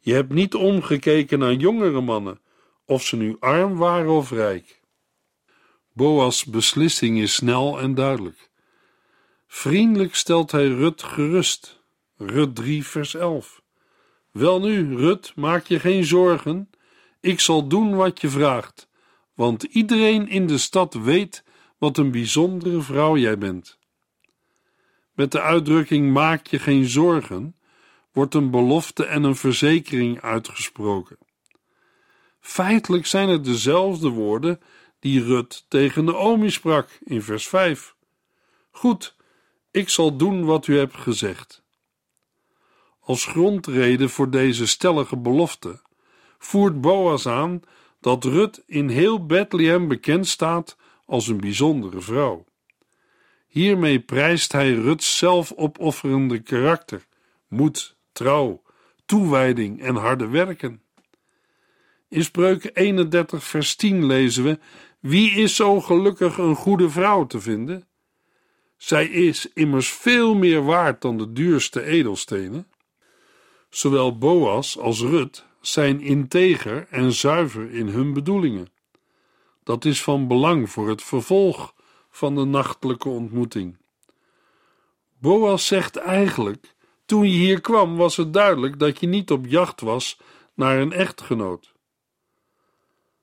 Je 0.00 0.12
hebt 0.12 0.32
niet 0.32 0.54
omgekeken 0.54 1.38
naar 1.38 1.52
jongere 1.52 2.00
mannen, 2.00 2.40
of 2.84 3.02
ze 3.02 3.16
nu 3.16 3.36
arm 3.38 3.76
waren 3.76 4.10
of 4.10 4.30
rijk. 4.30 4.80
Boas' 5.92 6.44
beslissing 6.44 7.18
is 7.18 7.34
snel 7.34 7.80
en 7.80 7.94
duidelijk. 7.94 8.50
Vriendelijk 9.46 10.14
stelt 10.14 10.50
hij 10.50 10.66
Rut 10.66 11.02
gerust. 11.02 11.82
Rut 12.16 12.54
3, 12.54 12.86
vers 12.86 13.14
11. 13.14 13.62
Welnu, 14.30 14.96
Rut, 14.96 15.32
maak 15.36 15.66
je 15.66 15.80
geen 15.80 16.04
zorgen. 16.04 16.70
Ik 17.20 17.40
zal 17.40 17.68
doen 17.68 17.94
wat 17.94 18.20
je 18.20 18.28
vraagt, 18.28 18.88
want 19.34 19.62
iedereen 19.62 20.28
in 20.28 20.46
de 20.46 20.58
stad 20.58 20.94
weet 20.94 21.44
wat 21.80 21.98
een 21.98 22.10
bijzondere 22.10 22.80
vrouw 22.80 23.16
jij 23.16 23.38
bent. 23.38 23.78
Met 25.14 25.32
de 25.32 25.40
uitdrukking 25.40 26.12
maak 26.12 26.46
je 26.46 26.58
geen 26.58 26.84
zorgen 26.84 27.56
wordt 28.12 28.34
een 28.34 28.50
belofte 28.50 29.04
en 29.04 29.22
een 29.22 29.36
verzekering 29.36 30.20
uitgesproken. 30.20 31.18
Feitelijk 32.40 33.06
zijn 33.06 33.28
het 33.28 33.44
dezelfde 33.44 34.08
woorden 34.08 34.60
die 34.98 35.24
Rut 35.24 35.64
tegen 35.68 36.04
Naomi 36.04 36.50
sprak 36.50 36.98
in 37.04 37.22
vers 37.22 37.48
5. 37.48 37.94
Goed, 38.70 39.16
ik 39.70 39.88
zal 39.88 40.16
doen 40.16 40.44
wat 40.44 40.66
u 40.66 40.78
hebt 40.78 40.96
gezegd. 40.96 41.62
Als 43.00 43.24
grondreden 43.24 44.10
voor 44.10 44.30
deze 44.30 44.66
stellige 44.66 45.16
belofte 45.16 45.80
voert 46.38 46.80
Boas 46.80 47.26
aan 47.26 47.62
dat 48.00 48.24
Rut 48.24 48.62
in 48.66 48.88
heel 48.88 49.26
Bethlehem 49.26 49.88
bekend 49.88 50.28
staat 50.28 50.76
als 51.10 51.28
een 51.28 51.40
bijzondere 51.40 52.00
vrouw. 52.00 52.44
Hiermee 53.46 54.00
prijst 54.00 54.52
hij 54.52 54.72
Ruts 54.72 55.18
zelfopofferende 55.18 56.38
karakter, 56.38 57.06
moed, 57.48 57.96
trouw, 58.12 58.62
toewijding 59.06 59.82
en 59.82 59.94
harde 59.94 60.28
werken. 60.28 60.82
In 62.08 62.24
Spreuken 62.24 62.74
31, 62.74 63.44
vers 63.44 63.76
10 63.76 64.06
lezen 64.06 64.44
we: 64.44 64.58
Wie 65.00 65.30
is 65.30 65.56
zo 65.56 65.80
gelukkig 65.80 66.38
een 66.38 66.54
goede 66.56 66.90
vrouw 66.90 67.26
te 67.26 67.40
vinden? 67.40 67.86
Zij 68.76 69.06
is 69.06 69.48
immers 69.54 69.90
veel 69.92 70.34
meer 70.34 70.64
waard 70.64 71.02
dan 71.02 71.18
de 71.18 71.32
duurste 71.32 71.82
edelstenen. 71.82 72.66
Zowel 73.70 74.18
Boas 74.18 74.78
als 74.78 75.00
Rut 75.00 75.44
zijn 75.60 76.00
integer 76.00 76.86
en 76.90 77.12
zuiver 77.12 77.70
in 77.70 77.86
hun 77.86 78.12
bedoelingen. 78.12 78.68
Dat 79.62 79.84
is 79.84 80.02
van 80.02 80.26
belang 80.28 80.70
voor 80.70 80.88
het 80.88 81.02
vervolg 81.02 81.74
van 82.10 82.34
de 82.34 82.44
nachtelijke 82.44 83.08
ontmoeting. 83.08 83.76
Boas 85.18 85.66
zegt 85.66 85.96
eigenlijk: 85.96 86.74
Toen 87.04 87.30
je 87.30 87.36
hier 87.36 87.60
kwam, 87.60 87.96
was 87.96 88.16
het 88.16 88.32
duidelijk 88.32 88.78
dat 88.78 89.00
je 89.00 89.06
niet 89.06 89.30
op 89.30 89.46
jacht 89.46 89.80
was 89.80 90.18
naar 90.54 90.78
een 90.78 90.92
echtgenoot. 90.92 91.72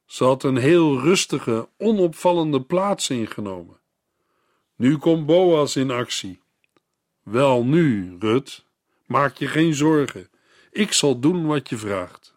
Ze 0.05 0.23
had 0.23 0.43
een 0.43 0.57
heel 0.57 0.99
rustige, 0.99 1.69
onopvallende 1.77 2.61
plaats 2.61 3.09
ingenomen. 3.09 3.79
Nu 4.75 4.97
komt 4.97 5.25
Boas 5.25 5.75
in 5.75 5.91
actie. 5.91 6.41
Wel 7.23 7.63
nu, 7.63 8.15
Rut, 8.19 8.65
maak 9.05 9.35
je 9.35 9.47
geen 9.47 9.73
zorgen. 9.73 10.29
Ik 10.71 10.93
zal 10.93 11.19
doen 11.19 11.45
wat 11.45 11.69
je 11.69 11.77
vraagt. 11.77 12.36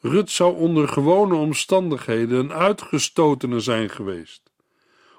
Rut 0.00 0.30
zou 0.30 0.56
onder 0.56 0.88
gewone 0.88 1.34
omstandigheden 1.34 2.38
een 2.38 2.52
uitgestotene 2.52 3.60
zijn 3.60 3.90
geweest, 3.90 4.42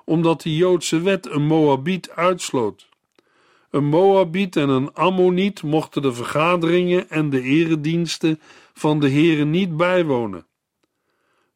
omdat 0.05 0.41
de 0.41 0.55
Joodse 0.55 1.01
wet 1.01 1.25
een 1.25 1.45
Moabiet 1.45 2.09
uitsloot. 2.09 2.89
Een 3.69 3.85
Moabiet 3.85 4.55
en 4.55 4.69
een 4.69 4.93
Ammoniet 4.93 5.63
mochten 5.63 6.01
de 6.01 6.13
vergaderingen 6.13 7.09
en 7.09 7.29
de 7.29 7.41
erediensten 7.41 8.41
van 8.73 8.99
de 8.99 9.07
heren 9.07 9.49
niet 9.49 9.77
bijwonen. 9.77 10.45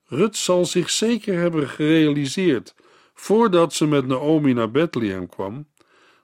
Rut 0.05 0.37
zal 0.37 0.65
zich 0.65 0.89
zeker 0.89 1.39
hebben 1.39 1.69
gerealiseerd, 1.69 2.75
voordat 3.13 3.73
ze 3.73 3.87
met 3.87 4.07
Naomi 4.07 4.53
naar 4.53 4.71
Bethlehem 4.71 5.29
kwam, 5.29 5.67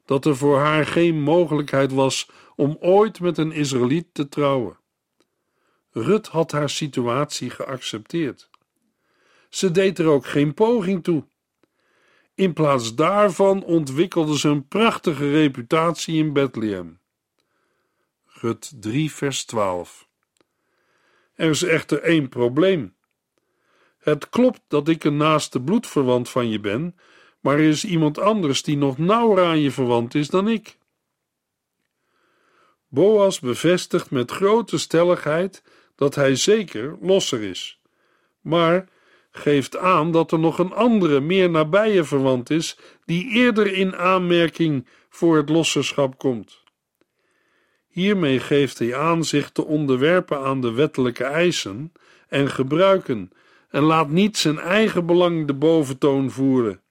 dat 0.06 0.25
er 0.25 0.38
voor 0.38 0.58
haar 0.58 0.86
geen 0.86 1.22
mogelijkheid 1.22 1.92
was 1.92 2.30
om 2.56 2.77
ooit 2.80 3.20
met 3.20 3.38
een 3.38 3.51
Israëliet 3.51 4.08
te 4.12 4.30
trouwen. 4.30 4.77
Rut 6.04 6.27
had 6.27 6.51
haar 6.51 6.70
situatie 6.70 7.50
geaccepteerd. 7.50 8.50
Ze 9.50 9.72
deed 9.72 10.00
er 10.00 10.08
ook 10.08 10.25
geen 10.25 10.54
poging 10.54 11.04
toe. 11.04 11.24
In 12.36 12.54
plaats 12.54 12.96
daarvan 12.96 13.63
ontwikkelde 13.63 14.38
ze 14.38 14.48
een 14.48 14.68
prachtige 14.68 15.32
reputatie 15.32 16.18
in 16.18 16.34
Bethlehem. 16.34 17.00
Rut 18.25 18.74
3, 18.82 19.12
vers 19.12 19.46
12. 19.46 20.08
Er 21.34 21.50
is 21.50 21.63
echter 21.63 22.01
één 22.01 22.30
probleem. 22.30 22.96
Het 23.98 24.30
klopt 24.30 24.62
dat 24.68 24.88
ik 24.88 25.04
een 25.04 25.18
naaste 25.18 25.62
bloedverwant 25.62 26.30
van 26.30 26.50
je 26.50 26.60
ben, 26.60 26.96
maar 27.39 27.54
er 27.54 27.68
is 27.68 27.86
iemand 27.86 28.20
anders 28.20 28.63
die 28.63 28.77
nog 28.77 28.98
nauwer 28.98 29.46
aan 29.46 29.60
je 29.60 29.72
verwant 29.72 30.16
is 30.16 30.27
dan 30.27 30.48
ik. 30.48 30.77
Boas 32.88 33.39
bevestigt 33.39 34.12
met 34.12 34.32
grote 34.32 34.77
stelligheid 34.77 35.63
dat 35.98 36.16
hij 36.16 36.36
zeker 36.36 36.98
losser 37.01 37.42
is, 37.42 37.80
maar 38.42 38.89
geeft 39.32 39.77
aan 39.77 40.12
dat 40.12 40.32
er 40.32 40.39
nog 40.39 40.60
een 40.60 40.74
andere, 40.74 41.20
meer 41.20 41.50
nabije 41.50 42.04
verwant 42.04 42.50
is, 42.50 42.77
die 43.06 43.30
eerder 43.32 43.74
in 43.74 43.96
aanmerking 43.96 44.88
voor 45.10 45.38
het 45.38 45.50
losserschap 45.50 46.18
komt. 46.18 46.63
Hiermee 47.88 48.39
geeft 48.39 48.80
hij 48.80 48.96
aan 48.96 49.24
zich 49.24 49.50
te 49.50 49.66
onderwerpen 49.66 50.39
aan 50.39 50.62
de 50.62 50.72
wettelijke 50.72 51.24
eisen 51.24 51.92
en 52.27 52.50
gebruiken 52.50 53.32
en 53.70 53.84
laat 53.84 54.10
niet 54.10 54.38
zijn 54.38 54.60
eigen 54.60 55.06
belang 55.06 55.48
de 55.48 55.54
boventoon 55.54 56.32
voeren. 56.32 56.82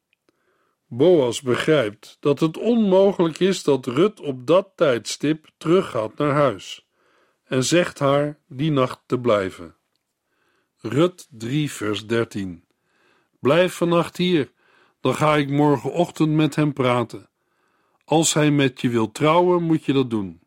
Boas 0.89 1.43
begrijpt 1.43 2.17
dat 2.21 2.41
het 2.41 2.59
onmogelijk 2.59 3.39
is 3.41 3.63
dat 3.63 3.87
Rut 3.87 4.21
op 4.21 4.47
dat 4.47 4.69
tijdstip 4.75 5.47
teruggaat 5.57 6.17
naar 6.17 6.33
huis 6.33 6.86
en 7.47 7.65
zegt 7.65 7.99
haar 7.99 8.39
die 8.49 8.71
nacht 8.71 9.01
te 9.07 9.19
blijven. 9.19 9.75
Rut 10.81 11.27
3, 11.31 11.71
vers 11.71 12.07
13. 12.07 12.65
Blijf 13.41 13.75
vannacht 13.75 14.17
hier, 14.17 14.53
dan 15.01 15.15
ga 15.15 15.37
ik 15.37 15.51
morgenochtend 15.51 16.31
met 16.31 16.55
hem 16.55 16.73
praten. 16.73 17.29
Als 18.05 18.35
hij 18.35 18.51
met 18.51 18.81
je 18.81 18.89
wil 18.89 19.13
trouwen, 19.13 19.63
moet 19.63 19.85
je 19.85 19.93
dat 19.93 20.11
doen. 20.11 20.41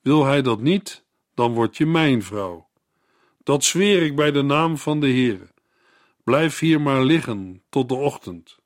Wil 0.00 0.24
hij 0.24 0.42
dat 0.42 0.60
niet, 0.60 1.04
dan 1.34 1.52
word 1.52 1.76
je 1.76 1.86
mijn 1.86 2.22
vrouw. 2.22 2.68
Dat 3.42 3.64
zweer 3.64 4.02
ik 4.02 4.16
bij 4.16 4.30
de 4.30 4.42
naam 4.42 4.78
van 4.78 5.00
de 5.00 5.06
Heere. 5.06 5.48
Blijf 6.24 6.58
hier 6.58 6.80
maar 6.80 7.02
liggen 7.02 7.62
tot 7.68 7.88
de 7.88 7.94
ochtend. 7.94 8.58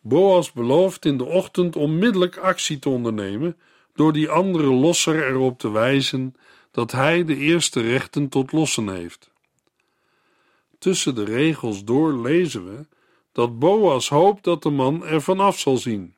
Boas 0.00 0.52
belooft 0.52 1.04
in 1.04 1.16
de 1.16 1.24
ochtend 1.24 1.76
onmiddellijk 1.76 2.36
actie 2.36 2.78
te 2.78 2.88
ondernemen 2.88 3.56
door 3.94 4.12
die 4.12 4.30
andere 4.30 4.72
losser 4.72 5.28
erop 5.28 5.58
te 5.58 5.70
wijzen 5.70 6.34
dat 6.70 6.92
hij 6.92 7.24
de 7.24 7.36
eerste 7.36 7.80
rechten 7.80 8.28
tot 8.28 8.52
lossen 8.52 8.88
heeft. 8.88 9.30
Tussen 10.78 11.14
de 11.14 11.24
regels 11.24 11.84
door 11.84 12.12
lezen 12.20 12.64
we 12.64 12.86
dat 13.32 13.58
Boas 13.58 14.08
hoopt 14.08 14.44
dat 14.44 14.62
de 14.62 14.70
man 14.70 15.06
er 15.06 15.22
vanaf 15.22 15.58
zal 15.58 15.76
zien. 15.76 16.14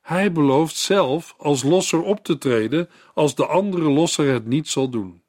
Hij 0.00 0.32
belooft 0.32 0.76
zelf 0.76 1.34
als 1.38 1.62
losser 1.62 2.02
op 2.02 2.24
te 2.24 2.38
treden 2.38 2.88
als 3.14 3.34
de 3.34 3.46
andere 3.46 3.90
losser 3.90 4.32
het 4.32 4.46
niet 4.46 4.68
zal 4.68 4.88
doen. 4.88 5.22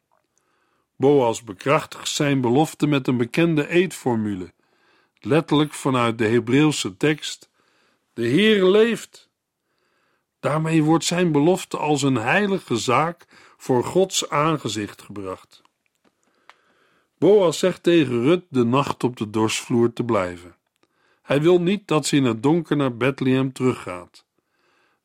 Boas 0.95 1.43
bekrachtigt 1.43 2.09
zijn 2.09 2.41
belofte 2.41 2.87
met 2.87 3.07
een 3.07 3.17
bekende 3.17 3.67
eedformule, 3.67 4.53
letterlijk 5.19 5.73
vanuit 5.73 6.17
de 6.17 6.27
Hebreeuwse 6.27 6.97
tekst: 6.97 7.49
De 8.13 8.25
Heer 8.25 8.65
leeft. 8.65 9.29
Daarmee 10.41 10.83
wordt 10.83 11.05
zijn 11.05 11.31
belofte 11.31 11.77
als 11.77 12.01
een 12.01 12.15
heilige 12.15 12.77
zaak 12.77 13.25
voor 13.57 13.83
Gods 13.83 14.29
aangezicht 14.29 15.01
gebracht. 15.01 15.61
Boas 17.17 17.59
zegt 17.59 17.83
tegen 17.83 18.21
Rut 18.21 18.43
de 18.49 18.63
nacht 18.63 19.03
op 19.03 19.17
de 19.17 19.29
dorsvloer 19.29 19.93
te 19.93 20.03
blijven. 20.03 20.55
Hij 21.21 21.41
wil 21.41 21.61
niet 21.61 21.87
dat 21.87 22.05
ze 22.05 22.15
in 22.15 22.23
het 22.23 22.43
donker 22.43 22.75
naar 22.75 22.97
Bethlehem 22.97 23.53
teruggaat. 23.53 24.25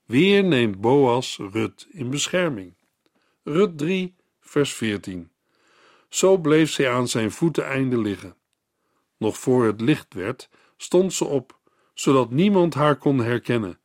Weer 0.05 0.45
neemt 0.45 0.81
Boas 0.81 1.39
Rut 1.53 1.87
in 1.91 2.11
bescherming. 2.11 2.75
Rut 3.43 3.79
3, 3.79 4.15
vers 4.41 4.73
14. 4.73 5.31
Zo 6.09 6.39
bleef 6.39 6.71
zij 6.71 6.91
aan 6.91 7.09
zijn 7.09 7.31
voeteneinde 7.31 7.99
liggen. 7.99 8.37
Nog 9.17 9.39
voor 9.39 9.65
het 9.65 9.81
licht 9.81 10.15
werd, 10.15 10.49
stond 10.77 11.13
ze 11.13 11.25
op, 11.25 11.59
zodat 11.95 12.31
niemand 12.31 12.75
haar 12.75 12.97
kon 12.97 13.19
herkennen, 13.19 13.79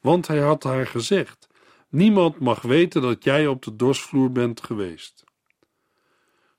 want 0.00 0.26
hij 0.26 0.38
had 0.38 0.62
haar 0.62 0.86
gezegd: 0.86 1.48
Niemand 1.88 2.38
mag 2.38 2.62
weten 2.62 3.02
dat 3.02 3.24
jij 3.24 3.46
op 3.46 3.62
de 3.62 3.76
dorsvloer 3.76 4.32
bent 4.32 4.62
geweest. 4.62 5.24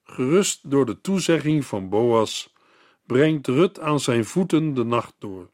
Gerust 0.04 0.72
door 0.72 0.86
de 0.86 1.02
toezegging 1.02 1.66
van 1.66 1.90
Boas, 1.90 2.54
brengt 3.06 3.48
Rut 3.48 3.80
aan 3.80 4.00
zijn 4.00 4.26
voeten 4.26 4.74
de 4.74 4.84
nacht 4.84 5.14
door. 5.20 5.50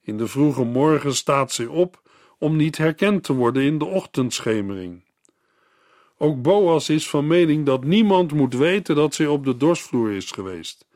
In 0.00 0.16
de 0.16 0.26
vroege 0.26 0.64
morgen 0.64 1.14
staat 1.14 1.52
zij 1.52 1.66
op 1.66 2.02
om 2.38 2.56
niet 2.56 2.76
herkend 2.76 3.22
te 3.22 3.32
worden 3.32 3.62
in 3.62 3.78
de 3.78 3.84
ochtendschemering. 3.84 5.04
Ook 6.18 6.42
Boas 6.42 6.88
is 6.88 7.08
van 7.08 7.26
mening 7.26 7.66
dat 7.66 7.84
niemand 7.84 8.32
moet 8.32 8.54
weten 8.54 8.94
dat 8.94 9.14
zij 9.14 9.26
op 9.26 9.44
de 9.44 9.56
dorsvloer 9.56 10.10
is 10.10 10.30
geweest, 10.30 10.87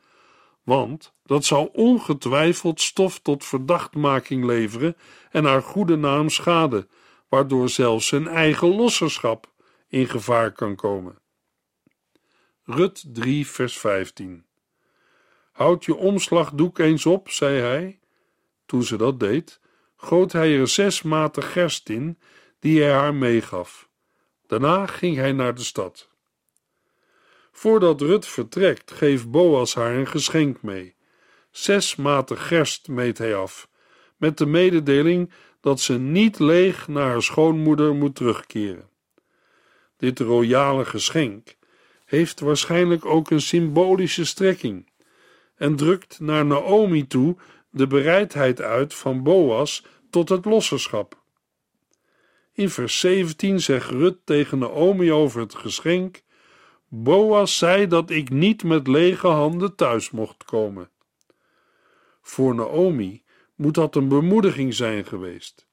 want 0.63 1.13
dat 1.25 1.45
zou 1.45 1.69
ongetwijfeld 1.73 2.81
stof 2.81 3.19
tot 3.19 3.45
verdachtmaking 3.45 4.45
leveren 4.45 4.95
en 5.31 5.45
haar 5.45 5.61
goede 5.61 5.95
naam 5.95 6.29
schaden, 6.29 6.89
waardoor 7.29 7.69
zelfs 7.69 8.07
zijn 8.07 8.27
eigen 8.27 8.75
losserschap 8.75 9.51
in 9.87 10.07
gevaar 10.07 10.51
kan 10.51 10.75
komen. 10.75 11.21
Rut 12.63 13.03
3, 13.07 13.47
vers 13.47 13.77
15. 13.77 14.45
Houd 15.51 15.85
je 15.85 15.95
omslagdoek 15.95 16.79
eens 16.79 17.05
op, 17.05 17.29
zei 17.29 17.59
hij. 17.59 17.99
Toen 18.65 18.83
ze 18.83 18.97
dat 18.97 19.19
deed, 19.19 19.59
goot 19.95 20.31
hij 20.31 20.59
er 20.59 20.67
zes 20.67 21.01
maten 21.01 21.43
gerst 21.43 21.89
in, 21.89 22.19
die 22.59 22.81
hij 22.81 22.91
haar 22.91 23.13
meegaf. 23.13 23.89
Daarna 24.47 24.85
ging 24.85 25.15
hij 25.15 25.31
naar 25.31 25.55
de 25.55 25.63
stad. 25.63 26.09
Voordat 27.55 28.01
Rut 28.01 28.25
vertrekt, 28.25 28.91
geeft 28.91 29.31
Boas 29.31 29.75
haar 29.75 29.95
een 29.95 30.07
geschenk 30.07 30.61
mee. 30.61 30.95
Zes 31.51 31.95
maten 31.95 32.37
gerst 32.37 32.87
meet 32.87 33.17
hij 33.17 33.35
af, 33.35 33.67
met 34.17 34.37
de 34.37 34.45
mededeling 34.45 35.31
dat 35.61 35.79
ze 35.79 35.99
niet 35.99 36.39
leeg 36.39 36.87
naar 36.87 37.09
haar 37.09 37.21
schoonmoeder 37.21 37.95
moet 37.95 38.15
terugkeren. 38.15 38.89
Dit 39.97 40.19
royale 40.19 40.85
geschenk 40.85 41.55
heeft 42.05 42.39
waarschijnlijk 42.39 43.05
ook 43.05 43.29
een 43.29 43.41
symbolische 43.41 44.25
strekking 44.25 44.89
en 45.55 45.75
drukt 45.75 46.19
naar 46.19 46.45
Naomi 46.45 47.07
toe 47.07 47.35
de 47.69 47.87
bereidheid 47.87 48.61
uit 48.61 48.93
van 48.93 49.23
Boas 49.23 49.85
tot 50.09 50.29
het 50.29 50.45
losserschap. 50.45 51.21
In 52.53 52.69
vers 52.69 52.99
17 52.99 53.61
zegt 53.61 53.89
Rut 53.89 54.17
tegen 54.23 54.59
Naomi 54.59 55.11
over 55.11 55.41
het 55.41 55.55
geschenk: 55.55 56.21
Boas 56.95 57.57
zei 57.57 57.87
dat 57.87 58.09
ik 58.09 58.29
niet 58.29 58.63
met 58.63 58.87
lege 58.87 59.27
handen 59.27 59.75
thuis 59.75 60.11
mocht 60.11 60.43
komen. 60.43 60.89
Voor 62.21 62.55
Naomi 62.55 63.23
moet 63.55 63.73
dat 63.73 63.95
een 63.95 64.07
bemoediging 64.07 64.73
zijn 64.73 65.05
geweest. 65.05 65.67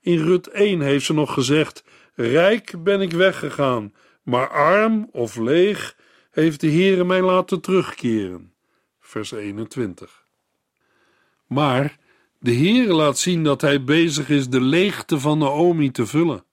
In 0.00 0.18
Rut 0.18 0.48
1 0.48 0.80
heeft 0.80 1.04
ze 1.04 1.12
nog 1.12 1.32
gezegd: 1.32 1.84
Rijk 2.14 2.82
ben 2.82 3.00
ik 3.00 3.12
weggegaan, 3.12 3.94
maar 4.22 4.48
arm 4.48 5.08
of 5.10 5.36
leeg 5.36 5.96
heeft 6.30 6.60
de 6.60 6.70
Heere 6.70 7.04
mij 7.04 7.22
laten 7.22 7.60
terugkeren. 7.60 8.52
Vers 9.00 9.32
21. 9.32 10.24
Maar 11.46 11.98
de 12.38 12.54
Heere 12.54 12.92
laat 12.92 13.18
zien 13.18 13.44
dat 13.44 13.60
hij 13.60 13.84
bezig 13.84 14.28
is 14.28 14.48
de 14.48 14.60
leegte 14.60 15.20
van 15.20 15.38
Naomi 15.38 15.90
te 15.90 16.06
vullen. 16.06 16.44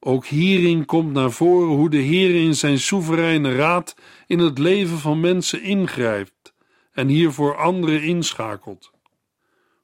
Ook 0.00 0.26
hierin 0.26 0.84
komt 0.84 1.12
naar 1.12 1.30
voren 1.30 1.76
hoe 1.76 1.90
de 1.90 1.96
Heer 1.96 2.42
in 2.42 2.54
zijn 2.54 2.78
soevereine 2.78 3.54
raad 3.54 3.96
in 4.26 4.38
het 4.38 4.58
leven 4.58 4.98
van 4.98 5.20
mensen 5.20 5.62
ingrijpt 5.62 6.54
en 6.92 7.08
hiervoor 7.08 7.56
anderen 7.56 8.02
inschakelt. 8.02 8.90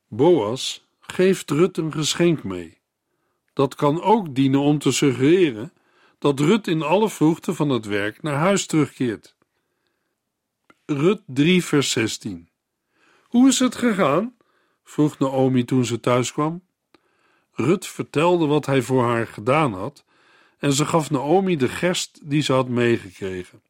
Boas 0.08 0.86
geeft 1.00 1.50
Rut 1.50 1.76
een 1.76 1.92
geschenk 1.92 2.44
mee. 2.44 2.78
Dat 3.52 3.74
kan 3.74 4.02
ook 4.02 4.34
dienen 4.34 4.60
om 4.60 4.78
te 4.78 4.92
suggereren 4.92 5.72
dat 6.18 6.40
Rut 6.40 6.66
in 6.66 6.82
alle 6.82 7.08
vroegte 7.08 7.54
van 7.54 7.68
het 7.68 7.86
werk 7.86 8.22
naar 8.22 8.36
huis 8.36 8.66
terugkeert. 8.66 9.36
Rut 10.86 11.22
3, 11.26 11.64
vers 11.64 11.90
16. 11.90 12.48
Hoe 13.22 13.48
is 13.48 13.58
het 13.58 13.74
gegaan? 13.74 14.36
vroeg 14.84 15.18
Naomi 15.18 15.64
toen 15.64 15.84
ze 15.84 16.00
thuis 16.00 16.32
kwam. 16.32 16.62
Rut 17.52 17.86
vertelde 17.86 18.46
wat 18.46 18.66
hij 18.66 18.82
voor 18.82 19.04
haar 19.04 19.26
gedaan 19.26 19.72
had, 19.72 20.04
en 20.58 20.72
ze 20.72 20.86
gaf 20.86 21.10
Naomi 21.10 21.56
de 21.56 21.68
gerst 21.68 22.20
die 22.22 22.42
ze 22.42 22.52
had 22.52 22.68
meegekregen. 22.68 23.62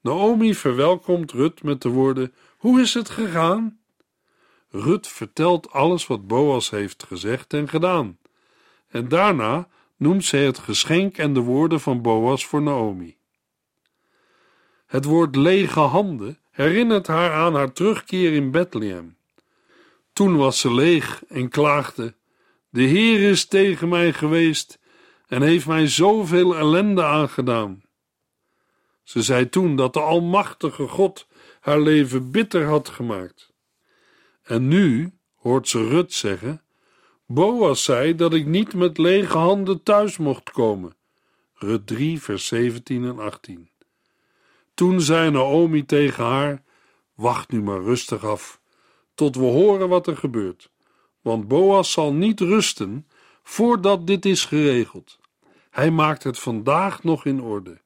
Naomi 0.00 0.54
verwelkomt 0.54 1.32
Rut 1.32 1.62
met 1.62 1.82
de 1.82 1.88
woorden: 1.88 2.34
Hoe 2.56 2.80
is 2.80 2.94
het 2.94 3.10
gegaan? 3.10 3.78
Rut 4.70 5.08
vertelt 5.08 5.70
alles 5.70 6.06
wat 6.06 6.26
Boas 6.26 6.70
heeft 6.70 7.04
gezegd 7.04 7.52
en 7.52 7.68
gedaan, 7.68 8.18
en 8.88 9.08
daarna 9.08 9.68
noemt 9.96 10.24
zij 10.24 10.44
het 10.44 10.58
geschenk 10.58 11.16
en 11.18 11.34
de 11.34 11.40
woorden 11.40 11.80
van 11.80 12.02
Boas 12.02 12.46
voor 12.46 12.62
Naomi. 12.62 13.16
Het 14.86 15.04
woord 15.04 15.36
lege 15.36 15.80
handen 15.80 16.38
herinnert 16.50 17.06
haar 17.06 17.32
aan 17.32 17.54
haar 17.54 17.72
terugkeer 17.72 18.32
in 18.32 18.50
Bethlehem. 18.50 19.16
Toen 20.12 20.36
was 20.36 20.60
ze 20.60 20.74
leeg 20.74 21.22
en 21.28 21.48
klaagde: 21.48 22.14
De 22.70 22.82
Heer 22.82 23.30
is 23.30 23.46
tegen 23.46 23.88
mij 23.88 24.12
geweest 24.12 24.78
en 25.28 25.42
heeft 25.42 25.66
mij 25.66 25.86
zoveel 25.86 26.56
ellende 26.56 27.04
aangedaan. 27.04 27.82
Ze 29.02 29.22
zei 29.22 29.48
toen 29.48 29.76
dat 29.76 29.92
de 29.92 30.00
Almachtige 30.00 30.88
God 30.88 31.26
haar 31.60 31.80
leven 31.80 32.30
bitter 32.30 32.66
had 32.66 32.88
gemaakt. 32.88 33.52
En 34.42 34.68
nu 34.68 35.12
hoort 35.34 35.68
ze 35.68 35.88
Rut 35.88 36.12
zeggen: 36.12 36.62
Boas 37.26 37.84
zei 37.84 38.14
dat 38.14 38.34
ik 38.34 38.46
niet 38.46 38.74
met 38.74 38.98
lege 38.98 39.38
handen 39.38 39.82
thuis 39.82 40.16
mocht 40.16 40.50
komen. 40.50 40.96
Rut 41.54 41.86
3, 41.86 42.22
vers 42.22 42.46
17 42.46 43.04
en 43.04 43.18
18. 43.18 43.70
Toen 44.74 45.00
zei 45.00 45.30
Naomi 45.30 45.84
tegen 45.86 46.24
haar: 46.24 46.62
Wacht 47.14 47.50
nu 47.50 47.62
maar 47.62 47.82
rustig 47.82 48.24
af, 48.24 48.60
tot 49.14 49.36
we 49.36 49.44
horen 49.44 49.88
wat 49.88 50.06
er 50.06 50.16
gebeurt. 50.16 50.70
Want 51.20 51.48
Boas 51.48 51.92
zal 51.92 52.12
niet 52.12 52.40
rusten 52.40 53.06
voordat 53.48 54.06
dit 54.06 54.24
is 54.24 54.44
geregeld. 54.44 55.18
Hij 55.70 55.90
maakt 55.90 56.22
het 56.22 56.38
vandaag 56.38 57.02
nog 57.02 57.24
in 57.24 57.40
orde. 57.40 57.80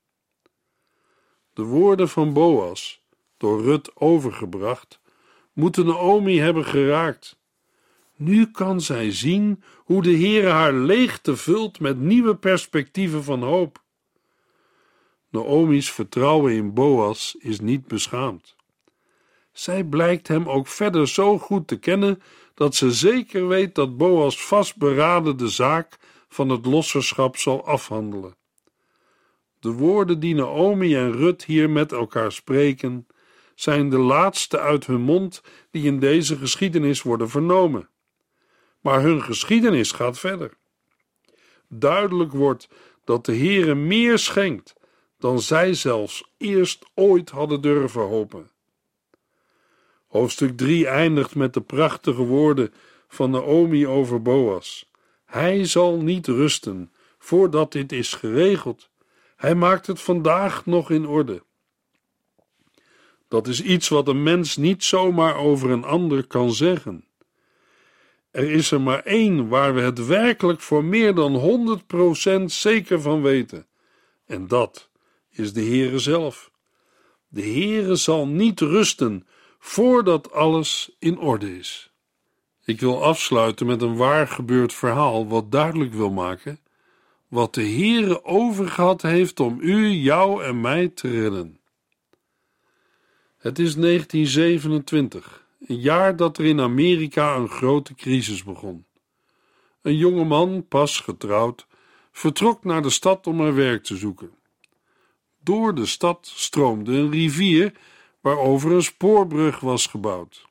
De 1.53 1.62
woorden 1.62 2.09
van 2.09 2.33
Boas, 2.33 3.03
door 3.37 3.62
Rut 3.62 3.96
overgebracht, 3.96 5.01
moeten 5.53 5.87
Naomi 5.87 6.38
hebben 6.38 6.64
geraakt. 6.64 7.38
Nu 8.16 8.51
kan 8.51 8.81
zij 8.81 9.12
zien 9.12 9.62
hoe 9.77 10.03
de 10.03 10.16
Heere 10.16 10.48
haar 10.48 10.72
leegte 10.72 11.37
vult 11.37 11.81
met 11.81 11.98
nieuwe 11.98 12.37
perspectieven 12.37 13.25
van 13.25 13.42
hoop. 13.42 13.83
Naomi's 15.29 15.90
vertrouwen 15.90 16.53
in 16.53 16.75
Boas 16.75 17.37
is 17.38 17.61
niet 17.61 17.87
beschaamd. 17.87 18.57
Zij 19.53 19.85
blijkt 19.85 20.29
hem 20.29 20.48
ook 20.48 20.66
verder 20.66 21.09
zo 21.09 21.38
goed 21.38 21.68
te 21.68 21.79
kennen 21.79 22.22
dat 22.62 22.75
ze 22.75 22.92
zeker 22.92 23.48
weet 23.48 23.75
dat 23.75 23.96
Boas 23.96 24.46
vastberaden 24.46 25.37
de 25.37 25.48
zaak 25.48 25.98
van 26.29 26.48
het 26.48 26.66
losserschap 26.66 27.37
zal 27.37 27.66
afhandelen. 27.66 28.37
De 29.61 29.70
woorden 29.70 30.20
die 30.20 30.35
Naomi 30.35 30.96
en 30.96 31.12
Rut 31.12 31.44
hier 31.44 31.70
met 31.70 31.92
elkaar 31.92 32.33
spreken, 32.33 33.07
zijn 33.55 33.90
de 33.90 33.98
laatste 33.98 34.59
uit 34.59 34.87
hun 34.87 35.01
mond 35.01 35.42
die 35.70 35.85
in 35.85 35.98
deze 35.98 36.37
geschiedenis 36.37 37.03
worden 37.03 37.29
vernomen. 37.29 37.88
Maar 38.81 39.01
hun 39.01 39.22
geschiedenis 39.22 39.92
gaat 39.92 40.18
verder. 40.18 40.55
Duidelijk 41.68 42.33
wordt 42.33 42.68
dat 43.05 43.25
de 43.25 43.37
Heere 43.37 43.75
meer 43.75 44.18
schenkt 44.18 44.75
dan 45.18 45.40
zij 45.40 45.75
zelfs 45.75 46.31
eerst 46.38 46.85
ooit 46.94 47.31
hadden 47.31 47.61
durven 47.61 48.03
hopen. 48.03 48.51
Hoofdstuk 50.12 50.57
3 50.57 50.87
eindigt 50.87 51.35
met 51.35 51.55
de 51.55 51.61
prachtige 51.61 52.22
woorden 52.22 52.72
van 53.09 53.31
Naomi 53.31 53.87
over 53.87 54.22
Boas. 54.22 54.90
Hij 55.25 55.64
zal 55.64 56.01
niet 56.01 56.27
rusten 56.27 56.92
voordat 57.18 57.72
dit 57.72 57.92
is 57.92 58.14
geregeld. 58.14 58.90
Hij 59.37 59.55
maakt 59.55 59.87
het 59.87 60.01
vandaag 60.01 60.66
nog 60.66 60.90
in 60.90 61.07
orde. 61.07 61.42
Dat 63.29 63.46
is 63.46 63.62
iets 63.62 63.88
wat 63.88 64.09
een 64.09 64.22
mens 64.22 64.57
niet 64.57 64.85
zomaar 64.85 65.37
over 65.37 65.70
een 65.70 65.85
ander 65.85 66.27
kan 66.27 66.53
zeggen. 66.53 67.05
Er 68.31 68.51
is 68.51 68.70
er 68.70 68.81
maar 68.81 69.03
één 69.03 69.48
waar 69.48 69.75
we 69.75 69.81
het 69.81 70.07
werkelijk 70.07 70.61
voor 70.61 70.85
meer 70.85 71.14
dan 71.14 71.85
100% 72.40 72.44
zeker 72.44 73.01
van 73.01 73.22
weten. 73.22 73.66
En 74.27 74.46
dat 74.46 74.90
is 75.31 75.53
de 75.53 75.62
Heere 75.62 75.98
zelf. 75.98 76.51
De 77.29 77.42
Heere 77.42 77.96
zal 77.96 78.27
niet 78.27 78.61
rusten 78.61 79.27
voordat 79.64 80.33
alles 80.33 80.96
in 80.98 81.18
orde 81.18 81.59
is. 81.59 81.90
Ik 82.64 82.81
wil 82.81 83.05
afsluiten 83.05 83.66
met 83.66 83.83
een 83.83 83.96
waar 83.96 84.29
gebeurd 84.29 84.72
verhaal 84.72 85.29
wat 85.29 85.53
duidelijk 85.53 85.92
wil 85.92 86.11
maken 86.11 86.59
wat 87.33 87.55
de 87.55 87.62
Heere 87.62 88.25
overgehad 88.25 89.03
heeft 89.03 89.40
om 89.40 89.59
u, 89.61 89.87
jou 89.88 90.44
en 90.44 90.61
mij 90.61 90.88
te 90.88 91.11
redden. 91.11 91.61
Het 93.38 93.59
is 93.59 93.75
1927, 93.75 95.46
een 95.66 95.81
jaar 95.81 96.16
dat 96.16 96.38
er 96.38 96.44
in 96.44 96.61
Amerika 96.61 97.35
een 97.35 97.48
grote 97.48 97.94
crisis 97.94 98.44
begon. 98.44 98.85
Een 99.83 99.96
jonge 99.96 100.25
man, 100.25 100.66
pas 100.68 101.01
getrouwd, 101.01 101.66
vertrok 102.11 102.64
naar 102.64 102.83
de 102.83 102.90
stad 102.90 103.27
om 103.27 103.40
er 103.40 103.55
werk 103.55 103.85
te 103.85 103.96
zoeken. 103.96 104.31
Door 105.42 105.75
de 105.75 105.87
stad 105.87 106.31
stroomde 106.35 106.92
een 106.92 107.11
rivier 107.11 107.72
waarover 108.22 108.72
een 108.72 108.82
spoorbrug 108.82 109.61
was 109.61 109.87
gebouwd. 109.87 110.46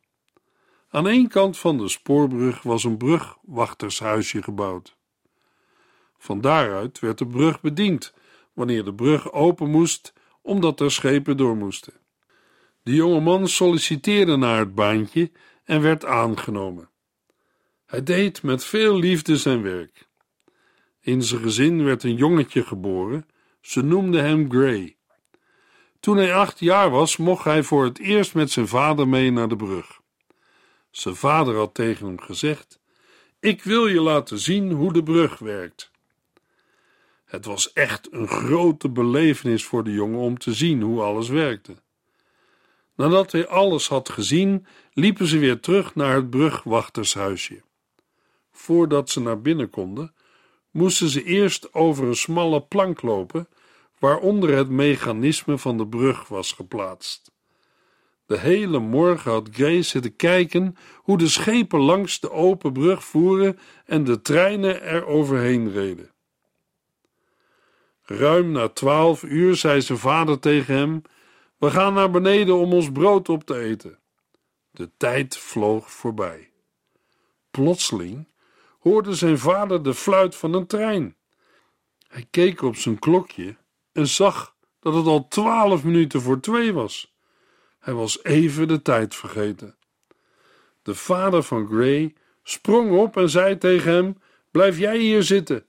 Aan 0.89 1.07
één 1.07 1.27
kant 1.27 1.57
van 1.57 1.77
de 1.77 1.87
spoorbrug 1.87 2.61
was 2.61 2.83
een 2.83 2.97
brugwachtershuisje 2.97 4.43
gebouwd. 4.43 4.97
Van 6.17 6.41
daaruit 6.41 6.99
werd 6.99 7.17
de 7.17 7.27
brug 7.27 7.61
bediend 7.61 8.13
wanneer 8.53 8.83
de 8.83 8.93
brug 8.93 9.31
open 9.31 9.69
moest, 9.69 10.13
omdat 10.41 10.79
er 10.79 10.91
schepen 10.91 11.37
door 11.37 11.57
moesten. 11.57 11.93
De 12.83 12.93
jonge 12.93 13.19
man 13.19 13.47
solliciteerde 13.47 14.35
naar 14.35 14.59
het 14.59 14.75
baantje 14.75 15.31
en 15.63 15.81
werd 15.81 16.05
aangenomen. 16.05 16.89
Hij 17.85 18.03
deed 18.03 18.43
met 18.43 18.63
veel 18.63 18.95
liefde 18.95 19.37
zijn 19.37 19.61
werk. 19.61 20.09
In 20.99 21.21
zijn 21.23 21.41
gezin 21.41 21.83
werd 21.83 22.03
een 22.03 22.15
jongetje 22.15 22.63
geboren, 22.63 23.27
ze 23.61 23.81
noemden 23.81 24.23
hem 24.23 24.51
Gray. 24.51 24.95
Toen 26.01 26.17
hij 26.17 26.33
acht 26.33 26.59
jaar 26.59 26.89
was, 26.89 27.17
mocht 27.17 27.43
hij 27.43 27.63
voor 27.63 27.83
het 27.83 27.99
eerst 27.99 28.33
met 28.33 28.51
zijn 28.51 28.67
vader 28.67 29.07
mee 29.07 29.31
naar 29.31 29.47
de 29.47 29.55
brug. 29.55 30.01
Zijn 30.89 31.15
vader 31.15 31.55
had 31.55 31.73
tegen 31.73 32.05
hem 32.05 32.19
gezegd: 32.19 32.79
Ik 33.39 33.63
wil 33.63 33.87
je 33.87 34.01
laten 34.01 34.39
zien 34.39 34.71
hoe 34.71 34.93
de 34.93 35.03
brug 35.03 35.39
werkt. 35.39 35.91
Het 37.25 37.45
was 37.45 37.73
echt 37.73 38.07
een 38.11 38.27
grote 38.27 38.89
belevenis 38.89 39.65
voor 39.65 39.83
de 39.83 39.91
jongen 39.91 40.19
om 40.19 40.37
te 40.37 40.53
zien 40.53 40.81
hoe 40.81 41.01
alles 41.01 41.29
werkte. 41.29 41.75
Nadat 42.95 43.31
hij 43.31 43.47
alles 43.47 43.87
had 43.87 44.09
gezien, 44.09 44.65
liepen 44.93 45.27
ze 45.27 45.37
weer 45.37 45.59
terug 45.59 45.95
naar 45.95 46.15
het 46.15 46.29
brugwachtershuisje. 46.29 47.61
Voordat 48.51 49.09
ze 49.09 49.21
naar 49.21 49.41
binnen 49.41 49.69
konden, 49.69 50.13
moesten 50.71 51.09
ze 51.09 51.23
eerst 51.23 51.73
over 51.73 52.07
een 52.07 52.15
smalle 52.15 52.61
plank 52.61 53.01
lopen, 53.01 53.47
waaronder 54.01 54.55
het 54.55 54.69
mechanisme 54.69 55.57
van 55.57 55.77
de 55.77 55.87
brug 55.87 56.27
was 56.27 56.51
geplaatst. 56.51 57.31
De 58.25 58.37
hele 58.37 58.79
morgen 58.79 59.31
had 59.31 59.49
Grace 59.51 59.83
zitten 59.83 60.15
kijken 60.15 60.75
hoe 60.95 61.17
de 61.17 61.27
schepen 61.27 61.79
langs 61.79 62.19
de 62.19 62.31
open 62.31 62.73
brug 62.73 63.03
voeren 63.03 63.59
en 63.85 64.03
de 64.03 64.21
treinen 64.21 64.81
er 64.81 65.05
overheen 65.05 65.71
reden. 65.71 66.11
Ruim 68.01 68.51
na 68.51 68.67
twaalf 68.67 69.23
uur 69.23 69.55
zei 69.55 69.81
zijn 69.81 69.97
vader 69.97 70.39
tegen 70.39 70.75
hem: 70.75 71.01
We 71.57 71.71
gaan 71.71 71.93
naar 71.93 72.11
beneden 72.11 72.55
om 72.55 72.73
ons 72.73 72.91
brood 72.91 73.29
op 73.29 73.43
te 73.43 73.59
eten. 73.59 73.99
De 74.71 74.89
tijd 74.97 75.37
vloog 75.37 75.91
voorbij. 75.91 76.49
Plotseling 77.51 78.27
hoorde 78.79 79.15
zijn 79.15 79.39
vader 79.39 79.83
de 79.83 79.93
fluit 79.93 80.35
van 80.35 80.53
een 80.53 80.67
trein. 80.67 81.15
Hij 82.07 82.27
keek 82.29 82.61
op 82.61 82.75
zijn 82.75 82.99
klokje 82.99 83.59
en 83.91 84.07
zag 84.07 84.55
dat 84.79 84.93
het 84.93 85.05
al 85.05 85.27
twaalf 85.27 85.83
minuten 85.83 86.21
voor 86.21 86.39
twee 86.39 86.73
was. 86.73 87.13
Hij 87.79 87.93
was 87.93 88.23
even 88.23 88.67
de 88.67 88.81
tijd 88.81 89.15
vergeten. 89.15 89.75
De 90.81 90.95
vader 90.95 91.43
van 91.43 91.67
Gray 91.67 92.15
sprong 92.43 92.91
op 92.97 93.17
en 93.17 93.29
zei 93.29 93.57
tegen 93.57 93.91
hem: 93.91 94.17
Blijf 94.51 94.77
jij 94.77 94.97
hier 94.97 95.23
zitten. 95.23 95.65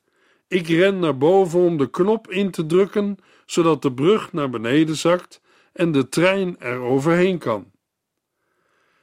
Ik 0.48 0.68
ren 0.68 0.98
naar 0.98 1.18
boven 1.18 1.60
om 1.60 1.76
de 1.76 1.90
knop 1.90 2.30
in 2.30 2.50
te 2.50 2.66
drukken, 2.66 3.16
zodat 3.46 3.82
de 3.82 3.92
brug 3.92 4.32
naar 4.32 4.50
beneden 4.50 4.96
zakt 4.96 5.40
en 5.72 5.92
de 5.92 6.08
trein 6.08 6.60
er 6.60 6.80
overheen 6.80 7.38
kan. 7.38 7.70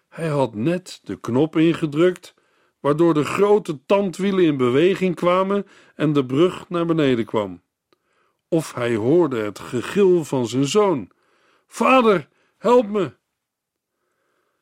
Hij 0.10 0.28
had 0.28 0.56
net 0.56 1.00
de 1.04 1.20
knop 1.20 1.56
ingedrukt, 1.58 2.34
waardoor 2.80 3.14
de 3.14 3.24
grote 3.24 3.86
tandwielen 3.86 4.44
in 4.44 4.58
beweging 4.58 5.16
kwamen 5.16 5.68
en 5.96 6.14
de 6.14 6.26
brug 6.26 6.70
naar 6.70 6.86
beneden 6.86 7.26
kwam. 7.26 7.62
Of 8.50 8.74
hij 8.74 8.96
hoorde 8.96 9.40
het 9.40 9.60
gegil 9.60 10.26
van 10.26 10.48
zijn 10.48 10.68
zoon: 10.68 11.10
Vader, 11.68 12.28
help 12.58 12.88
me! 12.88 13.18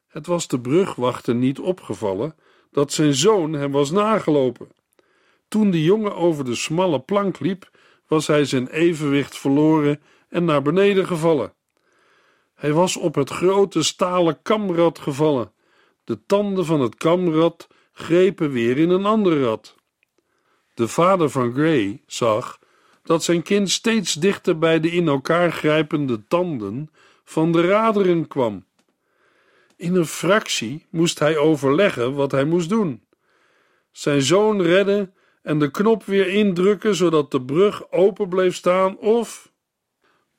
Het 0.08 0.26
was 0.28 0.48
de 0.48 0.60
brugwachter 0.60 1.36
niet 1.36 1.60
opgevallen 1.60 2.36
dat 2.72 2.92
zijn 2.92 3.14
zoon 3.14 3.54
hem 3.54 3.72
was 3.72 3.92
nagelopen. 3.92 4.72
Toen 5.48 5.72
de 5.72 5.84
jongen 5.84 6.16
over 6.16 6.46
de 6.46 6.56
smalle 6.56 7.00
plank 7.00 7.40
liep, 7.40 7.70
was 8.08 8.28
hij 8.28 8.46
zijn 8.46 8.68
evenwicht 8.68 9.38
verloren 9.38 10.02
en 10.30 10.46
naar 10.46 10.62
beneden 10.62 11.08
gevallen. 11.08 11.54
Hij 12.56 12.74
was 12.74 12.98
op 12.98 13.16
het 13.16 13.30
grote 13.30 13.84
stalen 13.84 14.42
kamrad 14.42 15.00
gevallen. 15.00 15.52
De 16.04 16.26
tanden 16.26 16.66
van 16.66 16.82
het 16.82 16.96
kamrad 16.96 17.68
grepen 17.92 18.52
weer 18.52 18.78
in 18.78 18.90
een 18.90 19.06
ander 19.06 19.42
rad. 19.42 19.76
De 20.74 20.88
vader 20.88 21.30
van 21.30 21.54
Gray 21.54 22.04
zag 22.06 22.60
dat 23.08 23.24
zijn 23.24 23.42
kind 23.42 23.70
steeds 23.70 24.14
dichter 24.14 24.58
bij 24.58 24.80
de 24.80 24.92
in 24.92 25.08
elkaar 25.08 25.52
grijpende 25.52 26.28
tanden 26.28 26.90
van 27.24 27.52
de 27.52 27.62
raderen 27.62 28.28
kwam. 28.28 28.66
In 29.76 29.96
een 29.96 30.06
fractie 30.06 30.86
moest 30.90 31.20
hij 31.20 31.38
overleggen 31.38 32.14
wat 32.14 32.32
hij 32.32 32.46
moest 32.46 32.70
doen: 32.70 33.04
zijn 33.92 34.22
zoon 34.22 34.62
redden 34.62 35.14
en 35.42 35.60
de 35.60 35.72
knop 35.72 36.04
weer 36.04 36.28
indrukken 36.28 36.96
zodat 36.96 37.32
de 37.32 37.42
brug 37.42 37.92
open 37.92 38.30
bleef 38.30 38.56
staan 38.56 38.98
of. 38.98 39.52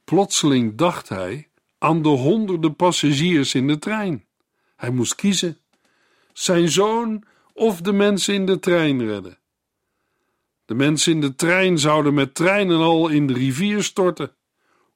Plotseling 0.04 0.74
dacht 0.74 1.08
hij 1.08 1.48
aan 1.78 2.02
de 2.02 2.08
honderden 2.08 2.76
passagiers 2.76 3.54
in 3.54 3.66
de 3.66 3.78
trein. 3.78 4.24
Hij 4.76 4.90
moest 4.90 5.14
kiezen: 5.14 5.58
zijn 6.32 6.68
zoon 6.68 7.24
of 7.52 7.80
de 7.80 7.92
mensen 7.92 8.34
in 8.34 8.46
de 8.46 8.58
trein 8.58 9.06
redden. 9.06 9.38
De 10.68 10.74
mensen 10.74 11.12
in 11.12 11.20
de 11.20 11.34
trein 11.34 11.78
zouden 11.78 12.14
met 12.14 12.34
treinen 12.34 12.80
al 12.80 13.08
in 13.08 13.26
de 13.26 13.32
rivier 13.32 13.82
storten. 13.82 14.34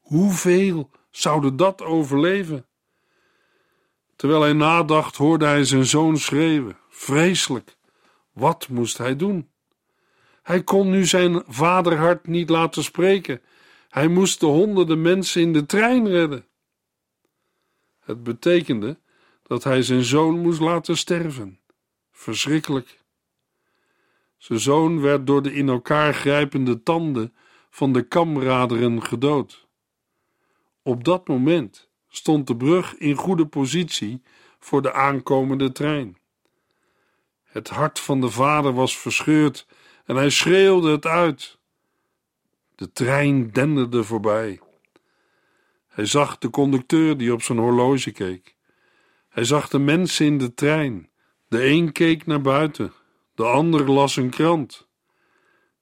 Hoeveel 0.00 0.90
zouden 1.10 1.56
dat 1.56 1.82
overleven? 1.82 2.66
Terwijl 4.16 4.40
hij 4.42 4.52
nadacht, 4.52 5.16
hoorde 5.16 5.44
hij 5.44 5.64
zijn 5.64 5.84
zoon 5.86 6.16
schreeuwen. 6.18 6.76
Vreselijk. 6.88 7.76
Wat 8.32 8.68
moest 8.68 8.98
hij 8.98 9.16
doen? 9.16 9.50
Hij 10.42 10.62
kon 10.62 10.90
nu 10.90 11.06
zijn 11.06 11.42
vaderhart 11.46 12.26
niet 12.26 12.50
laten 12.50 12.82
spreken. 12.82 13.40
Hij 13.88 14.08
moest 14.08 14.40
de 14.40 14.46
honderden 14.46 15.02
mensen 15.02 15.42
in 15.42 15.52
de 15.52 15.66
trein 15.66 16.08
redden. 16.08 16.46
Het 18.00 18.22
betekende 18.22 18.98
dat 19.42 19.64
hij 19.64 19.82
zijn 19.82 20.04
zoon 20.04 20.38
moest 20.38 20.60
laten 20.60 20.96
sterven. 20.96 21.60
Verschrikkelijk. 22.10 23.01
Zijn 24.42 24.60
zoon 24.60 25.00
werd 25.00 25.26
door 25.26 25.42
de 25.42 25.52
in 25.52 25.68
elkaar 25.68 26.14
grijpende 26.14 26.82
tanden 26.82 27.34
van 27.70 27.92
de 27.92 28.02
kamraderen 28.02 29.02
gedood. 29.02 29.68
Op 30.82 31.04
dat 31.04 31.28
moment 31.28 31.88
stond 32.08 32.46
de 32.46 32.56
brug 32.56 32.94
in 32.94 33.14
goede 33.14 33.46
positie 33.46 34.22
voor 34.58 34.82
de 34.82 34.92
aankomende 34.92 35.72
trein. 35.72 36.16
Het 37.42 37.68
hart 37.68 38.00
van 38.00 38.20
de 38.20 38.30
vader 38.30 38.72
was 38.72 38.98
verscheurd 38.98 39.66
en 40.04 40.16
hij 40.16 40.30
schreeuwde 40.30 40.90
het 40.90 41.06
uit. 41.06 41.58
De 42.74 42.92
trein 42.92 43.50
denderde 43.50 44.04
voorbij. 44.04 44.60
Hij 45.88 46.06
zag 46.06 46.38
de 46.38 46.50
conducteur 46.50 47.16
die 47.16 47.32
op 47.32 47.42
zijn 47.42 47.58
horloge 47.58 48.10
keek. 48.10 48.56
Hij 49.28 49.44
zag 49.44 49.68
de 49.68 49.78
mensen 49.78 50.26
in 50.26 50.38
de 50.38 50.54
trein. 50.54 51.10
De 51.48 51.64
een 51.64 51.92
keek 51.92 52.26
naar 52.26 52.40
buiten, 52.40 52.92
de 53.42 53.48
ander 53.48 53.90
las 53.90 54.16
een 54.16 54.30
krant. 54.30 54.88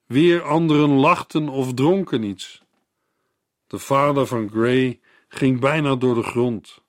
Weer 0.06 0.42
anderen 0.42 0.90
lachten 0.90 1.48
of 1.48 1.74
dronken 1.74 2.22
iets. 2.22 2.62
De 3.66 3.78
vader 3.78 4.26
van 4.26 4.50
Gray 4.50 5.00
ging 5.28 5.60
bijna 5.60 5.94
door 5.94 6.14
de 6.14 6.22
grond. 6.22 6.82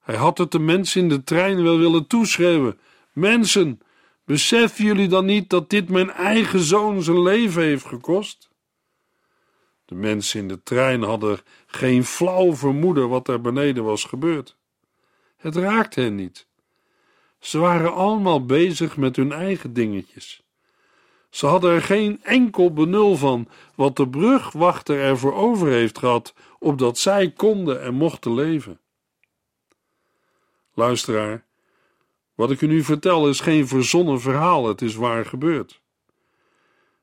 Hij 0.00 0.16
had 0.16 0.38
het 0.38 0.50
de 0.50 0.58
mensen 0.58 1.02
in 1.02 1.08
de 1.08 1.24
trein 1.24 1.62
wel 1.62 1.78
willen 1.78 2.06
toeschreeuwen: 2.06 2.78
Mensen, 3.12 3.80
beseffen 4.24 4.84
jullie 4.84 5.08
dan 5.08 5.24
niet 5.24 5.50
dat 5.50 5.70
dit 5.70 5.88
mijn 5.88 6.10
eigen 6.10 6.60
zoon 6.60 7.02
zijn 7.02 7.22
leven 7.22 7.62
heeft 7.62 7.86
gekost? 7.86 8.50
De 9.84 9.94
mensen 9.94 10.40
in 10.40 10.48
de 10.48 10.62
trein 10.62 11.02
hadden 11.02 11.40
geen 11.66 12.04
flauw 12.04 12.54
vermoeden 12.54 13.08
wat 13.08 13.28
er 13.28 13.40
beneden 13.40 13.84
was 13.84 14.04
gebeurd. 14.04 14.56
Het 15.36 15.56
raakte 15.56 16.00
hen 16.00 16.14
niet. 16.14 16.46
Ze 17.42 17.58
waren 17.58 17.94
allemaal 17.94 18.44
bezig 18.44 18.96
met 18.96 19.16
hun 19.16 19.32
eigen 19.32 19.72
dingetjes. 19.72 20.42
Ze 21.30 21.46
hadden 21.46 21.72
er 21.72 21.82
geen 21.82 22.20
enkel 22.22 22.72
benul 22.72 23.16
van 23.16 23.48
wat 23.74 23.96
de 23.96 24.08
brugwachter 24.08 25.00
ervoor 25.00 25.34
over 25.34 25.68
heeft 25.68 25.98
gehad, 25.98 26.34
opdat 26.58 26.98
zij 26.98 27.30
konden 27.30 27.82
en 27.82 27.94
mochten 27.94 28.34
leven. 28.34 28.80
Luisteraar, 30.74 31.44
wat 32.34 32.50
ik 32.50 32.60
u 32.60 32.66
nu 32.66 32.82
vertel 32.82 33.28
is 33.28 33.40
geen 33.40 33.68
verzonnen 33.68 34.20
verhaal, 34.20 34.68
het 34.68 34.82
is 34.82 34.94
waar 34.94 35.24
gebeurd. 35.24 35.80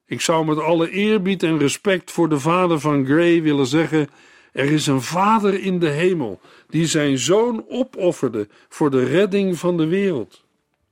Ik 0.06 0.21
zou 0.21 0.45
met 0.45 0.60
alle 0.60 0.89
eerbied 0.89 1.43
en 1.43 1.58
respect 1.58 2.12
voor 2.12 2.30
de 2.30 2.39
vader 2.39 2.80
van 2.80 3.06
Gray 3.06 3.41
willen 3.41 3.67
zeggen: 3.67 4.10
er 4.51 4.71
is 4.71 4.88
een 4.88 5.01
vader 5.01 5.62
in 5.62 5.79
de 5.79 5.89
hemel 5.89 6.39
die 6.67 6.88
zijn 6.88 7.17
zoon 7.17 7.65
opofferde 7.67 8.47
voor 8.69 8.91
de 8.91 9.03
redding 9.03 9.57
van 9.57 9.77
de 9.77 9.88
wereld. 9.88 10.43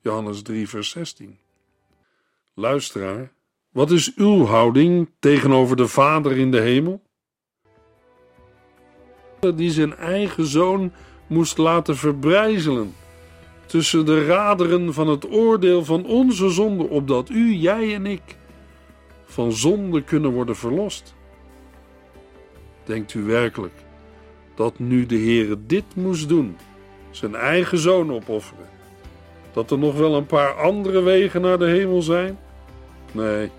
Johannes 0.02 0.41
3, 0.41 0.70
vers 0.70 0.89
16. 0.89 1.38
Luisteraar, 2.54 3.32
wat 3.72 3.91
is 3.91 4.15
uw 4.15 4.46
houding 4.46 5.10
tegenover 5.20 5.76
de 5.76 5.88
Vader 5.88 6.38
in 6.38 6.52
de 6.52 6.60
hemel? 6.60 7.02
Die 9.56 9.72
zijn 9.72 9.96
eigen 9.96 10.46
zoon 10.46 10.91
moest 11.28 11.58
laten 11.58 11.98
verbrijzelen 11.98 12.93
tussen 13.65 14.06
de 14.06 14.26
raderen 14.26 14.93
van 14.93 15.08
het 15.08 15.32
oordeel 15.32 15.86
van 15.86 16.06
onze 16.06 16.50
zonde, 16.50 16.84
opdat 16.84 17.30
u, 17.30 17.54
jij 17.54 17.93
en 17.93 18.06
ik 18.06 18.38
van 19.26 19.52
zonde 19.52 20.04
kunnen 20.04 20.32
worden 20.32 20.56
verlost. 20.56 21.15
Denkt 22.88 23.13
u 23.13 23.23
werkelijk 23.23 23.73
dat 24.56 24.80
nu 24.80 25.06
de 25.06 25.17
Heere 25.17 25.58
dit 25.65 25.84
moest 25.95 26.30
doen, 26.30 26.58
zijn 27.10 27.36
eigen 27.36 27.78
zoon 27.78 28.13
opofferen? 28.13 28.65
Dat 29.54 29.71
er 29.71 29.78
nog 29.78 29.97
wel 29.97 30.15
een 30.15 30.26
paar 30.26 30.54
andere 30.54 31.02
wegen 31.02 31.41
naar 31.41 31.58
de 31.58 31.65
hemel 31.65 32.02
zijn? 32.02 32.39
Nee, 33.12 33.50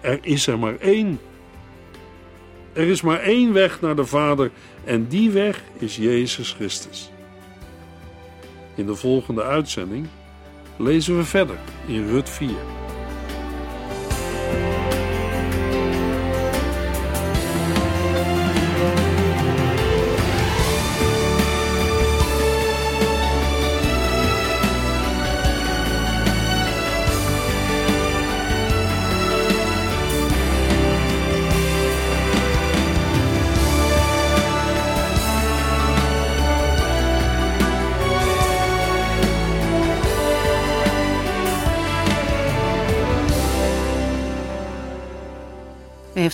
er 0.00 0.18
is 0.22 0.46
er 0.46 0.58
maar 0.58 0.76
één. 0.78 1.20
Er 2.72 2.86
is 2.86 3.02
maar 3.02 3.20
één 3.20 3.52
weg 3.52 3.80
naar 3.80 3.96
de 3.96 4.04
Vader 4.04 4.50
en 4.84 5.06
die 5.08 5.30
weg 5.30 5.62
is 5.78 5.96
Jezus 5.96 6.52
Christus. 6.52 7.10
In 8.74 8.86
de 8.86 8.94
volgende 8.94 9.42
uitzending 9.42 10.06
lezen 10.76 11.16
we 11.16 11.24
verder 11.24 11.58
in 11.86 12.08
Rut 12.08 12.30
4. 12.30 12.77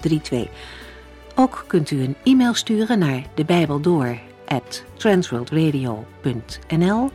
32. 0.00 0.48
Ook 1.34 1.64
kunt 1.66 1.90
u 1.90 2.02
een 2.02 2.16
e-mail 2.24 2.54
sturen 2.54 2.98
naar 2.98 3.22
de 3.34 3.44
Bijbel 3.44 3.80
door 3.80 4.18
transworldradio.nl 4.96 7.10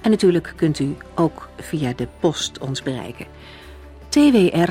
en 0.00 0.10
natuurlijk 0.10 0.52
kunt 0.56 0.78
u 0.78 0.96
ook 1.14 1.48
via 1.56 1.92
de 1.92 2.08
post 2.20 2.58
ons 2.58 2.82
bereiken. 2.82 3.26
TWR, 4.08 4.70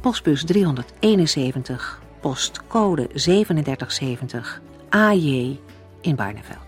postbus 0.00 0.44
371, 0.44 2.00
postcode 2.20 3.06
3770, 3.06 4.60
AJ 4.88 5.58
in 6.00 6.16
Barneveld. 6.16 6.67